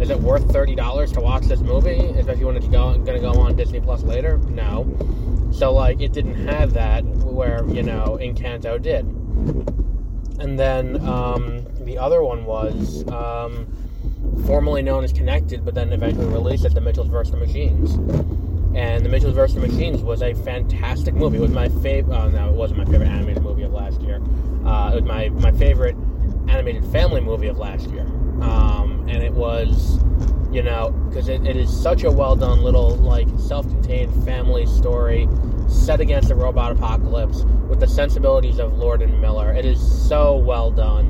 is 0.00 0.10
it 0.10 0.20
worth 0.20 0.50
thirty 0.52 0.74
dollars 0.74 1.12
to 1.12 1.20
watch 1.20 1.44
this 1.44 1.60
movie, 1.60 1.98
especially 2.18 2.44
when 2.44 2.56
it's 2.56 2.68
go, 2.68 2.96
gonna 2.98 3.20
go 3.20 3.32
on 3.32 3.56
Disney 3.56 3.80
Plus 3.80 4.02
later? 4.02 4.38
No. 4.48 4.86
So 5.52 5.72
like, 5.72 6.00
it 6.00 6.12
didn't 6.12 6.46
have 6.46 6.74
that 6.74 7.04
where 7.04 7.66
you 7.68 7.82
know 7.82 8.18
Encanto 8.20 8.80
did. 8.80 9.04
And 10.40 10.58
then 10.58 11.04
um, 11.06 11.66
the 11.80 11.98
other 11.98 12.22
one 12.22 12.44
was 12.44 13.06
um, 13.08 13.66
formerly 14.46 14.82
known 14.82 15.02
as 15.02 15.12
Connected, 15.12 15.64
but 15.64 15.74
then 15.74 15.92
eventually 15.92 16.26
released 16.26 16.64
as 16.64 16.74
The 16.74 16.80
Mitchells 16.80 17.08
vs. 17.08 17.32
the 17.32 17.38
Machines. 17.38 17.96
And 18.74 19.04
The 19.04 19.08
Mitchells 19.08 19.34
vs. 19.34 19.54
the 19.54 19.66
Machines 19.66 20.02
was 20.02 20.22
a 20.22 20.34
fantastic 20.34 21.14
movie. 21.14 21.38
It 21.38 21.40
was 21.40 21.50
my 21.50 21.68
favorite. 21.68 22.14
Oh, 22.14 22.28
no, 22.28 22.48
it 22.48 22.54
wasn't 22.54 22.78
my 22.78 22.84
favorite 22.84 23.08
animated 23.08 23.42
movie 23.42 23.62
of 23.62 23.72
last 23.72 24.00
year. 24.02 24.20
Uh, 24.64 24.90
it 24.92 24.96
was 24.96 25.04
my 25.04 25.28
my 25.30 25.52
favorite 25.52 25.96
animated 26.48 26.84
family 26.86 27.20
movie 27.20 27.48
of 27.48 27.58
last 27.58 27.88
year. 27.90 28.06
Um, 28.42 29.06
and 29.08 29.22
it 29.22 29.32
was, 29.32 29.98
you 30.52 30.62
know, 30.62 30.90
because 31.08 31.28
it, 31.28 31.46
it 31.46 31.56
is 31.56 31.74
such 31.82 32.04
a 32.04 32.10
well 32.10 32.36
done 32.36 32.62
little 32.62 32.96
like 32.96 33.26
self-contained 33.38 34.24
family 34.24 34.66
story 34.66 35.28
set 35.68 36.00
against 36.00 36.28
the 36.28 36.34
robot 36.34 36.72
apocalypse 36.72 37.44
with 37.68 37.80
the 37.80 37.86
sensibilities 37.86 38.58
of 38.58 38.78
Lord 38.78 39.02
and 39.02 39.20
Miller. 39.20 39.52
It 39.52 39.64
is 39.64 39.80
so 40.08 40.36
well 40.36 40.70
done, 40.70 41.06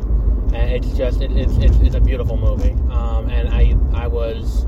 and 0.55 0.73
it's 0.73 0.97
just 0.97 1.21
it, 1.21 1.33
it's, 1.37 1.57
it's 1.59 1.77
it's 1.79 1.95
a 1.95 2.01
beautiful 2.01 2.37
movie. 2.37 2.73
Um, 2.93 3.29
and 3.29 3.49
I 3.49 3.77
I 3.95 4.07
was 4.07 4.67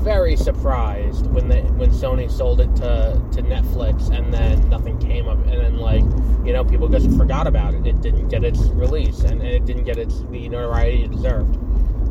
very 0.00 0.36
surprised 0.36 1.26
when 1.26 1.48
they 1.48 1.62
when 1.62 1.90
Sony 1.90 2.30
sold 2.30 2.60
it 2.60 2.74
to 2.76 3.22
to 3.32 3.42
Netflix, 3.42 4.10
and 4.10 4.32
then 4.32 4.68
nothing 4.68 4.98
came 4.98 5.28
of 5.28 5.46
it, 5.46 5.54
and 5.54 5.62
then 5.62 5.76
like 5.76 6.02
you 6.44 6.52
know 6.52 6.64
people 6.64 6.88
just 6.88 7.10
forgot 7.16 7.46
about 7.46 7.74
it. 7.74 7.86
It 7.86 8.00
didn't 8.00 8.28
get 8.28 8.44
its 8.44 8.60
release, 8.70 9.20
and, 9.20 9.42
and 9.42 9.50
it 9.50 9.66
didn't 9.66 9.84
get 9.84 9.98
its 9.98 10.22
the 10.30 10.48
notoriety 10.48 11.04
it 11.04 11.12
deserved. 11.12 11.56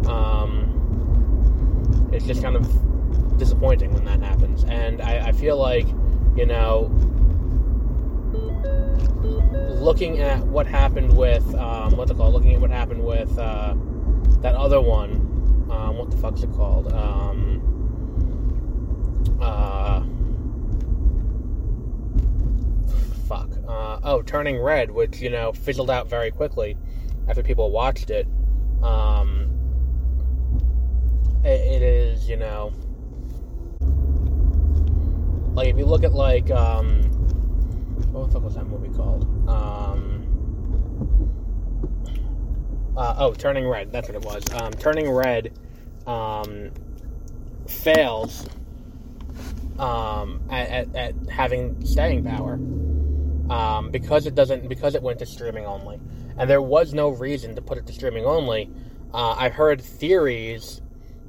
Um, 0.07 0.65
it's 2.13 2.25
just 2.25 2.41
kind 2.41 2.55
of 2.55 3.37
disappointing 3.37 3.93
when 3.93 4.05
that 4.05 4.21
happens, 4.21 4.63
and 4.65 5.01
I, 5.01 5.29
I 5.29 5.31
feel 5.31 5.57
like 5.57 5.87
you 6.35 6.45
know 6.45 6.91
looking 9.79 10.19
at 10.19 10.45
what 10.45 10.67
happened 10.67 11.15
with 11.15 11.55
um, 11.55 11.95
what's 11.95 12.11
it 12.11 12.17
called? 12.17 12.33
Looking 12.33 12.53
at 12.53 12.61
what 12.61 12.71
happened 12.71 13.03
with 13.03 13.37
uh, 13.37 13.73
that 14.41 14.55
other 14.55 14.81
one. 14.81 15.27
Um, 15.71 15.97
what 15.97 16.09
the 16.09 16.17
fuck's 16.17 16.41
it 16.41 16.51
called? 16.53 16.91
Um, 16.91 17.61
uh, 19.41 20.01
fuck. 23.27 23.49
Uh, 23.67 23.99
oh, 24.03 24.21
Turning 24.25 24.59
Red, 24.59 24.91
which 24.91 25.19
you 25.21 25.29
know 25.29 25.53
fizzled 25.53 25.89
out 25.89 26.09
very 26.09 26.31
quickly 26.31 26.75
after 27.27 27.43
people 27.43 27.71
watched 27.71 28.09
it. 28.09 28.27
Um, 28.81 29.51
it, 31.43 31.59
it 31.59 31.81
is, 31.81 32.27
you 32.27 32.37
know, 32.37 32.73
like 35.53 35.67
if 35.67 35.77
you 35.77 35.85
look 35.85 36.03
at 36.03 36.13
like 36.13 36.49
um, 36.51 37.03
what 38.11 38.27
the 38.27 38.33
fuck 38.33 38.43
was 38.43 38.55
that 38.55 38.65
movie 38.65 38.95
called? 38.95 39.23
Um, 39.47 40.19
uh, 42.97 43.15
oh, 43.17 43.33
Turning 43.33 43.67
Red. 43.67 43.91
That's 43.91 44.09
what 44.09 44.15
it 44.15 44.25
was. 44.25 44.43
Um, 44.59 44.73
Turning 44.73 45.09
Red 45.09 45.53
um, 46.07 46.71
fails 47.67 48.47
um, 49.79 50.41
at, 50.51 50.69
at, 50.69 50.95
at 50.95 51.15
having 51.29 51.85
staying 51.85 52.23
power. 52.25 52.59
um, 53.49 53.91
because 53.91 54.25
it 54.27 54.35
doesn't 54.35 54.67
because 54.69 54.95
it 54.95 55.01
went 55.03 55.19
to 55.19 55.25
streaming 55.25 55.65
only, 55.65 55.99
and 56.37 56.49
there 56.49 56.61
was 56.61 56.93
no 56.93 57.09
reason 57.09 57.55
to 57.55 57.61
put 57.61 57.77
it 57.77 57.87
to 57.87 57.93
streaming 57.93 58.25
only. 58.25 58.69
Uh, 59.13 59.31
I 59.37 59.49
heard 59.49 59.81
theories 59.81 60.81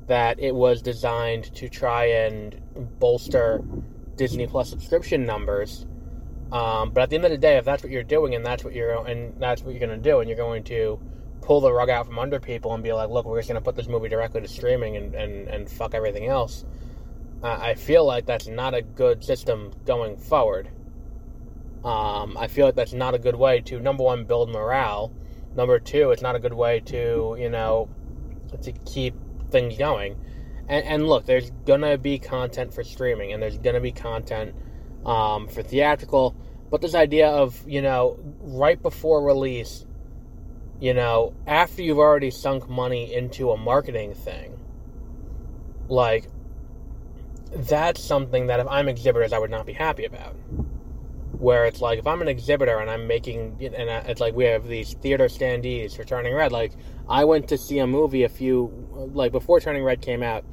that 0.07 0.41
it 0.41 0.55
was 0.55 0.83
designed 0.83 1.55
to 1.57 1.69
try 1.69 2.07
and 2.07 2.61
bolster 2.99 3.63
Disney 4.17 4.47
Plus 4.47 4.69
subscription 4.71 5.25
numbers. 5.25 5.87
Um, 6.53 6.91
but 6.91 7.03
at 7.03 7.11
the 7.11 7.17
end 7.17 7.25
of 7.25 7.31
the 7.31 7.39
day, 7.39 7.59
if 7.59 7.65
that's 7.65 7.83
what 7.83 7.93
you're 7.93 8.03
doing 8.03 8.35
and 8.35 8.45
that's 8.45 8.65
what 8.65 8.75
you're 8.75 9.07
and 9.07 9.41
that's 9.41 9.63
what 9.63 9.73
you're 9.73 9.87
going 9.87 10.03
to 10.03 10.11
do, 10.11 10.21
and 10.21 10.29
you're 10.29 10.37
going 10.39 10.65
to 10.65 11.01
pull 11.43 11.61
the 11.61 11.73
rug 11.73 11.91
out 11.91 12.07
from 12.07 12.19
under 12.19 12.41
people 12.41 12.75
and 12.75 12.83
be 12.83 12.93
like, 12.93 13.09
"Look, 13.11 13.25
we're 13.27 13.39
just 13.39 13.49
going 13.49 13.61
to 13.61 13.65
put 13.65 13.77
this 13.77 13.89
movie 13.89 14.09
directly 14.09 14.41
to 14.43 14.49
streaming 14.49 14.97
and 14.97 15.15
and, 15.15 15.49
and 15.49 15.71
fuck 15.71 15.95
everything 15.95 16.27
else," 16.27 16.65
uh, 17.43 17.59
I 17.61 17.75
feel 17.75 18.05
like 18.05 18.27
that's 18.27 18.47
not 18.47 18.75
a 18.75 18.83
good 18.83 19.25
system 19.25 19.73
going 19.87 20.17
forward. 20.17 20.69
Um, 21.85 22.37
I 22.37 22.49
feel 22.49 22.67
like 22.67 22.75
that's 22.75 22.93
not 22.93 23.15
a 23.15 23.19
good 23.19 23.37
way 23.37 23.63
to 23.63 23.81
number 23.81 24.05
one 24.05 24.25
build 24.25 24.51
morale. 24.51 25.13
Number 25.57 25.79
two, 25.79 26.11
it's 26.11 26.21
not 26.21 26.37
a 26.37 26.39
good 26.39 26.53
way 26.53 26.81
to 26.81 27.37
you 27.39 27.49
know 27.49 27.89
to 28.63 28.73
keep 28.73 29.15
things 29.51 29.79
going. 29.79 30.17
And, 30.69 30.85
and 30.85 31.09
look, 31.09 31.25
there's 31.25 31.51
gonna 31.65 31.97
be 31.97 32.19
content 32.19 32.75
for 32.75 32.85
streaming, 32.85 33.33
and 33.33 33.43
there's 33.43 33.59
gonna 33.59 33.81
be 33.81 33.93
content 33.93 34.55
um, 35.07 35.49
for 35.49 35.63
theatrical. 35.63 36.37
But 36.71 36.83
this 36.83 36.95
idea 36.95 37.29
of 37.29 37.67
you 37.67 37.81
know 37.81 38.19
right 38.41 38.81
before 38.81 39.25
release, 39.25 39.87
you 40.79 40.93
know 40.93 41.35
after 41.47 41.83
you've 41.83 41.99
already 41.99 42.31
sunk 42.31 42.69
money 42.69 43.15
into 43.15 43.51
a 43.51 43.57
marketing 43.57 44.13
thing, 44.13 44.61
like 45.89 46.29
that's 47.53 48.03
something 48.03 48.47
that 48.47 48.61
if 48.61 48.67
I'm 48.69 48.89
exhibitors, 48.89 49.33
I 49.33 49.39
would 49.39 49.51
not 49.51 49.67
be 49.67 49.73
happy 49.73 50.05
about. 50.05 50.35
Where 51.33 51.65
it's 51.65 51.81
like 51.81 51.99
if 51.99 52.07
I'm 52.07 52.21
an 52.21 52.29
exhibitor 52.29 52.79
and 52.79 52.91
I'm 52.91 53.07
making, 53.07 53.57
and 53.61 53.89
it's 54.09 54.21
like 54.21 54.35
we 54.35 54.45
have 54.45 54.69
these 54.69 54.93
theater 54.95 55.27
standees 55.27 55.97
for 55.97 56.05
Turning 56.05 56.35
Red. 56.35 56.53
Like 56.53 56.73
I 57.09 57.25
went 57.25 57.49
to 57.49 57.59
see 57.59 57.79
a 57.79 57.87
movie 57.87 58.25
a 58.25 58.29
few, 58.29 58.71
like 59.15 59.33
before 59.33 59.59
Turning 59.59 59.83
Red 59.83 60.03
came 60.03 60.23
out, 60.23 60.45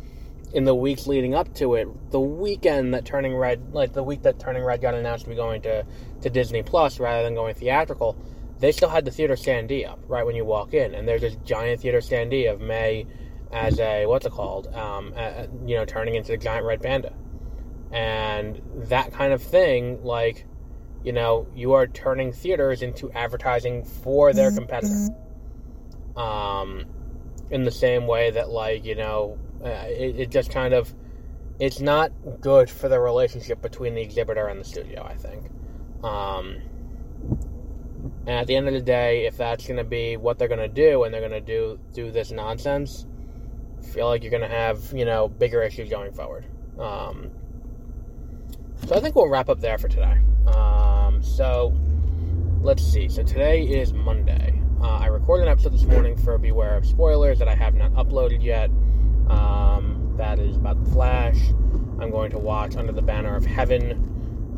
in 0.54 0.64
the 0.64 0.76
weeks 0.76 1.08
leading 1.08 1.36
up 1.36 1.54
to 1.56 1.76
it, 1.76 1.88
the 2.12 2.20
weekend 2.20 2.94
that 2.94 3.06
Turning 3.06 3.36
Red, 3.36 3.74
like 3.74 3.94
the 3.94 4.04
week 4.04 4.22
that 4.22 4.40
Turning 4.40 4.64
Red 4.64 4.82
got 4.82 4.94
announced 4.94 5.26
to 5.26 5.30
be 5.30 5.36
going 5.36 5.62
to, 5.64 5.86
to 6.22 6.30
Disney 6.30 6.64
Plus 6.64 7.00
rather 7.00 7.24
than 7.24 7.36
going 7.36 7.54
theatrical, 7.54 8.18
they 8.60 8.72
still 8.72 8.90
had 8.90 9.04
the 9.04 9.12
theater 9.12 9.36
standee 9.36 9.88
up 9.88 10.00
right 10.08 10.26
when 10.26 10.36
you 10.36 10.46
walk 10.46 10.74
in, 10.74 10.96
and 10.96 11.08
there's 11.08 11.22
this 11.22 11.36
giant 11.46 11.82
theater 11.82 12.00
standee 12.00 12.50
of 12.52 12.62
May 12.62 13.06
as 13.52 13.80
a 13.80 14.06
what's 14.06 14.26
it 14.26 14.32
called, 14.32 14.68
um, 14.74 15.14
uh, 15.16 15.48
you 15.66 15.76
know, 15.76 15.86
turning 15.86 16.16
into 16.16 16.32
the 16.32 16.38
giant 16.38 16.66
red 16.66 16.82
panda, 16.82 17.14
and 17.92 18.62
that 18.90 19.12
kind 19.14 19.34
of 19.34 19.42
thing, 19.42 20.04
like, 20.04 20.46
you 21.04 21.14
know, 21.14 21.48
you 21.56 21.74
are 21.74 21.88
turning 21.88 22.32
theaters 22.34 22.82
into 22.82 23.12
advertising 23.12 23.84
for 23.84 24.34
their 24.34 24.52
competitor. 24.52 25.10
Um, 26.16 26.86
in 27.50 27.64
the 27.64 27.72
same 27.72 28.08
way 28.08 28.32
that, 28.32 28.50
like, 28.50 28.84
you 28.84 28.96
know, 28.96 29.38
uh, 29.64 29.86
it, 29.88 30.20
it 30.20 30.32
just 30.32 30.52
kind 30.52 30.74
of 30.74 30.94
it's 31.60 31.80
not 31.80 32.12
good 32.42 32.70
for 32.70 32.90
the 32.90 33.00
relationship 33.00 33.62
between 33.62 33.96
the 33.96 34.02
exhibitor 34.02 34.48
and 34.48 34.60
the 34.60 34.66
studio. 34.66 35.04
I 35.04 35.16
think. 35.16 35.50
Um, 36.04 36.62
and 38.28 38.30
at 38.30 38.48
the 38.48 38.56
end 38.56 38.68
of 38.68 38.74
the 38.74 38.82
day, 38.82 39.26
if 39.26 39.38
that's 39.38 39.66
going 39.66 39.78
to 39.78 39.84
be 39.84 40.18
what 40.18 40.38
they're 40.38 40.48
going 40.48 40.60
to 40.60 40.68
do, 40.68 41.04
and 41.04 41.14
they're 41.14 41.22
going 41.22 41.32
to 41.32 41.42
do 41.42 41.80
do 41.94 42.12
this 42.12 42.32
nonsense, 42.32 43.06
feel 43.88 44.08
like 44.08 44.22
you're 44.24 44.32
going 44.32 44.48
to 44.48 44.56
have 44.56 44.92
you 44.94 45.06
know 45.06 45.28
bigger 45.28 45.62
issues 45.64 45.90
going 45.90 46.12
forward. 46.12 46.46
Um, 46.80 47.32
so 48.86 48.96
I 48.96 49.00
think 49.00 49.16
we'll 49.16 49.30
wrap 49.30 49.50
up 49.50 49.60
there 49.60 49.78
for 49.78 49.88
today. 49.88 50.20
Um, 50.48 51.22
so 51.24 51.76
let's 52.62 52.84
see. 52.84 53.10
So 53.10 53.24
today 53.24 53.64
is 53.64 53.94
Monday. 53.94 54.62
Uh, 54.82 54.98
I 54.98 55.08
recorded 55.08 55.48
an 55.48 55.50
episode 55.50 55.74
this 55.74 55.86
morning 55.86 56.16
for 56.16 56.38
Beware 56.38 56.76
of 56.76 56.86
Spoilers 56.86 57.40
that 57.40 57.48
I 57.48 57.56
have 57.56 57.74
not 57.74 57.92
uploaded 57.94 58.44
yet. 58.44 58.70
Um, 59.30 60.14
that 60.18 60.40
is 60.40 60.56
about 60.56 60.84
the 60.84 60.92
Flash. 60.92 61.38
I'm 62.00 62.12
going 62.12 62.30
to 62.32 62.38
watch 62.38 62.76
Under 62.76 62.92
the 62.92 63.02
Banner 63.02 63.36
of 63.36 63.46
Heaven 63.46 63.94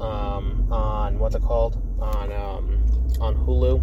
um, 0.02 0.68
on 0.72 1.20
what's 1.20 1.36
it 1.36 1.42
called 1.42 1.82
on 2.00 2.32
um, 2.32 2.86
on 3.22 3.36
Hulu, 3.36 3.82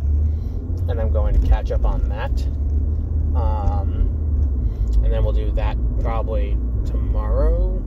and 0.91 1.01
I'm 1.01 1.11
going 1.11 1.41
to 1.41 1.49
catch 1.49 1.71
up 1.71 1.85
on 1.85 2.09
that. 2.11 2.47
And 5.07 5.15
then 5.15 5.23
we'll 5.23 5.33
do 5.33 5.53
that 5.53 5.77
probably 6.01 6.59
tomorrow. 6.85 7.81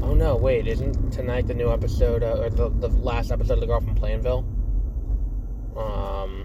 Oh 0.00 0.14
no, 0.14 0.34
wait! 0.34 0.66
Isn't 0.66 1.12
tonight 1.12 1.46
the 1.46 1.52
new 1.52 1.70
episode 1.70 2.22
uh, 2.22 2.38
or 2.38 2.48
the, 2.48 2.70
the 2.70 2.88
last 2.88 3.30
episode 3.30 3.52
of 3.52 3.60
The 3.60 3.66
Girl 3.66 3.82
from 3.82 3.94
Plainville? 3.94 4.38
Um, 5.76 6.44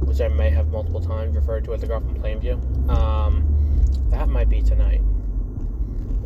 which 0.00 0.20
I 0.20 0.28
may 0.28 0.50
have 0.50 0.68
multiple 0.68 1.00
times 1.00 1.34
referred 1.34 1.64
to 1.64 1.72
as 1.72 1.80
The 1.80 1.86
Girl 1.86 2.00
from 2.00 2.14
Plainview. 2.16 2.90
Um, 2.90 3.80
that 4.10 4.28
might 4.28 4.50
be 4.50 4.60
tonight. 4.60 5.00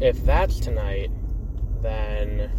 If 0.00 0.24
that's 0.24 0.58
tonight, 0.58 1.12
then 1.82 2.50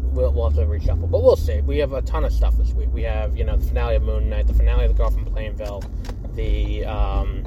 we'll, 0.00 0.32
we'll 0.32 0.48
have 0.48 0.56
to 0.56 0.64
reshuffle. 0.64 1.10
But 1.10 1.22
we'll 1.22 1.36
see. 1.36 1.60
We 1.60 1.76
have 1.78 1.92
a 1.92 2.00
ton 2.00 2.24
of 2.24 2.32
stuff 2.32 2.56
this 2.56 2.72
week. 2.72 2.88
We 2.94 3.02
have, 3.02 3.36
you 3.36 3.44
know, 3.44 3.56
the 3.58 3.66
finale 3.66 3.96
of 3.96 4.04
Moon 4.04 4.30
Knight, 4.30 4.46
the 4.46 4.54
finale 4.54 4.86
of 4.86 4.92
The 4.92 4.96
Girl 4.96 5.10
from 5.10 5.26
Plainville, 5.26 5.84
the 6.34 6.86
um, 6.86 7.43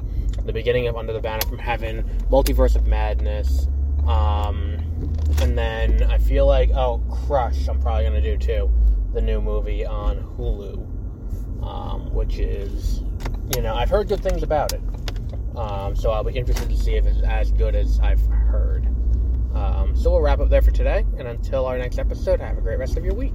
the 0.48 0.52
beginning 0.54 0.88
of 0.88 0.96
Under 0.96 1.12
the 1.12 1.20
Banner 1.20 1.46
from 1.46 1.58
Heaven, 1.58 2.02
Multiverse 2.30 2.74
of 2.74 2.86
Madness, 2.86 3.68
um, 4.06 4.78
and 5.42 5.58
then 5.58 6.02
I 6.04 6.16
feel 6.16 6.46
like 6.46 6.70
oh, 6.70 7.02
Crush. 7.26 7.68
I'm 7.68 7.78
probably 7.78 8.04
gonna 8.04 8.22
do 8.22 8.38
too, 8.38 8.72
the 9.12 9.20
new 9.20 9.42
movie 9.42 9.84
on 9.84 10.16
Hulu, 10.38 11.62
um, 11.62 12.14
which 12.14 12.38
is, 12.38 13.02
you 13.54 13.60
know, 13.60 13.74
I've 13.74 13.90
heard 13.90 14.08
good 14.08 14.22
things 14.22 14.42
about 14.42 14.72
it. 14.72 14.80
Um, 15.54 15.94
so 15.94 16.12
I'll 16.12 16.24
be 16.24 16.32
interested 16.32 16.70
to 16.70 16.76
see 16.76 16.94
if 16.94 17.04
it's 17.04 17.20
as 17.24 17.52
good 17.52 17.74
as 17.74 18.00
I've 18.00 18.24
heard. 18.28 18.86
Um, 19.54 19.94
so 19.94 20.12
we'll 20.12 20.22
wrap 20.22 20.40
up 20.40 20.48
there 20.48 20.62
for 20.62 20.70
today, 20.70 21.04
and 21.18 21.28
until 21.28 21.66
our 21.66 21.76
next 21.76 21.98
episode, 21.98 22.40
have 22.40 22.56
a 22.56 22.62
great 22.62 22.78
rest 22.78 22.96
of 22.96 23.04
your 23.04 23.14
week. 23.14 23.34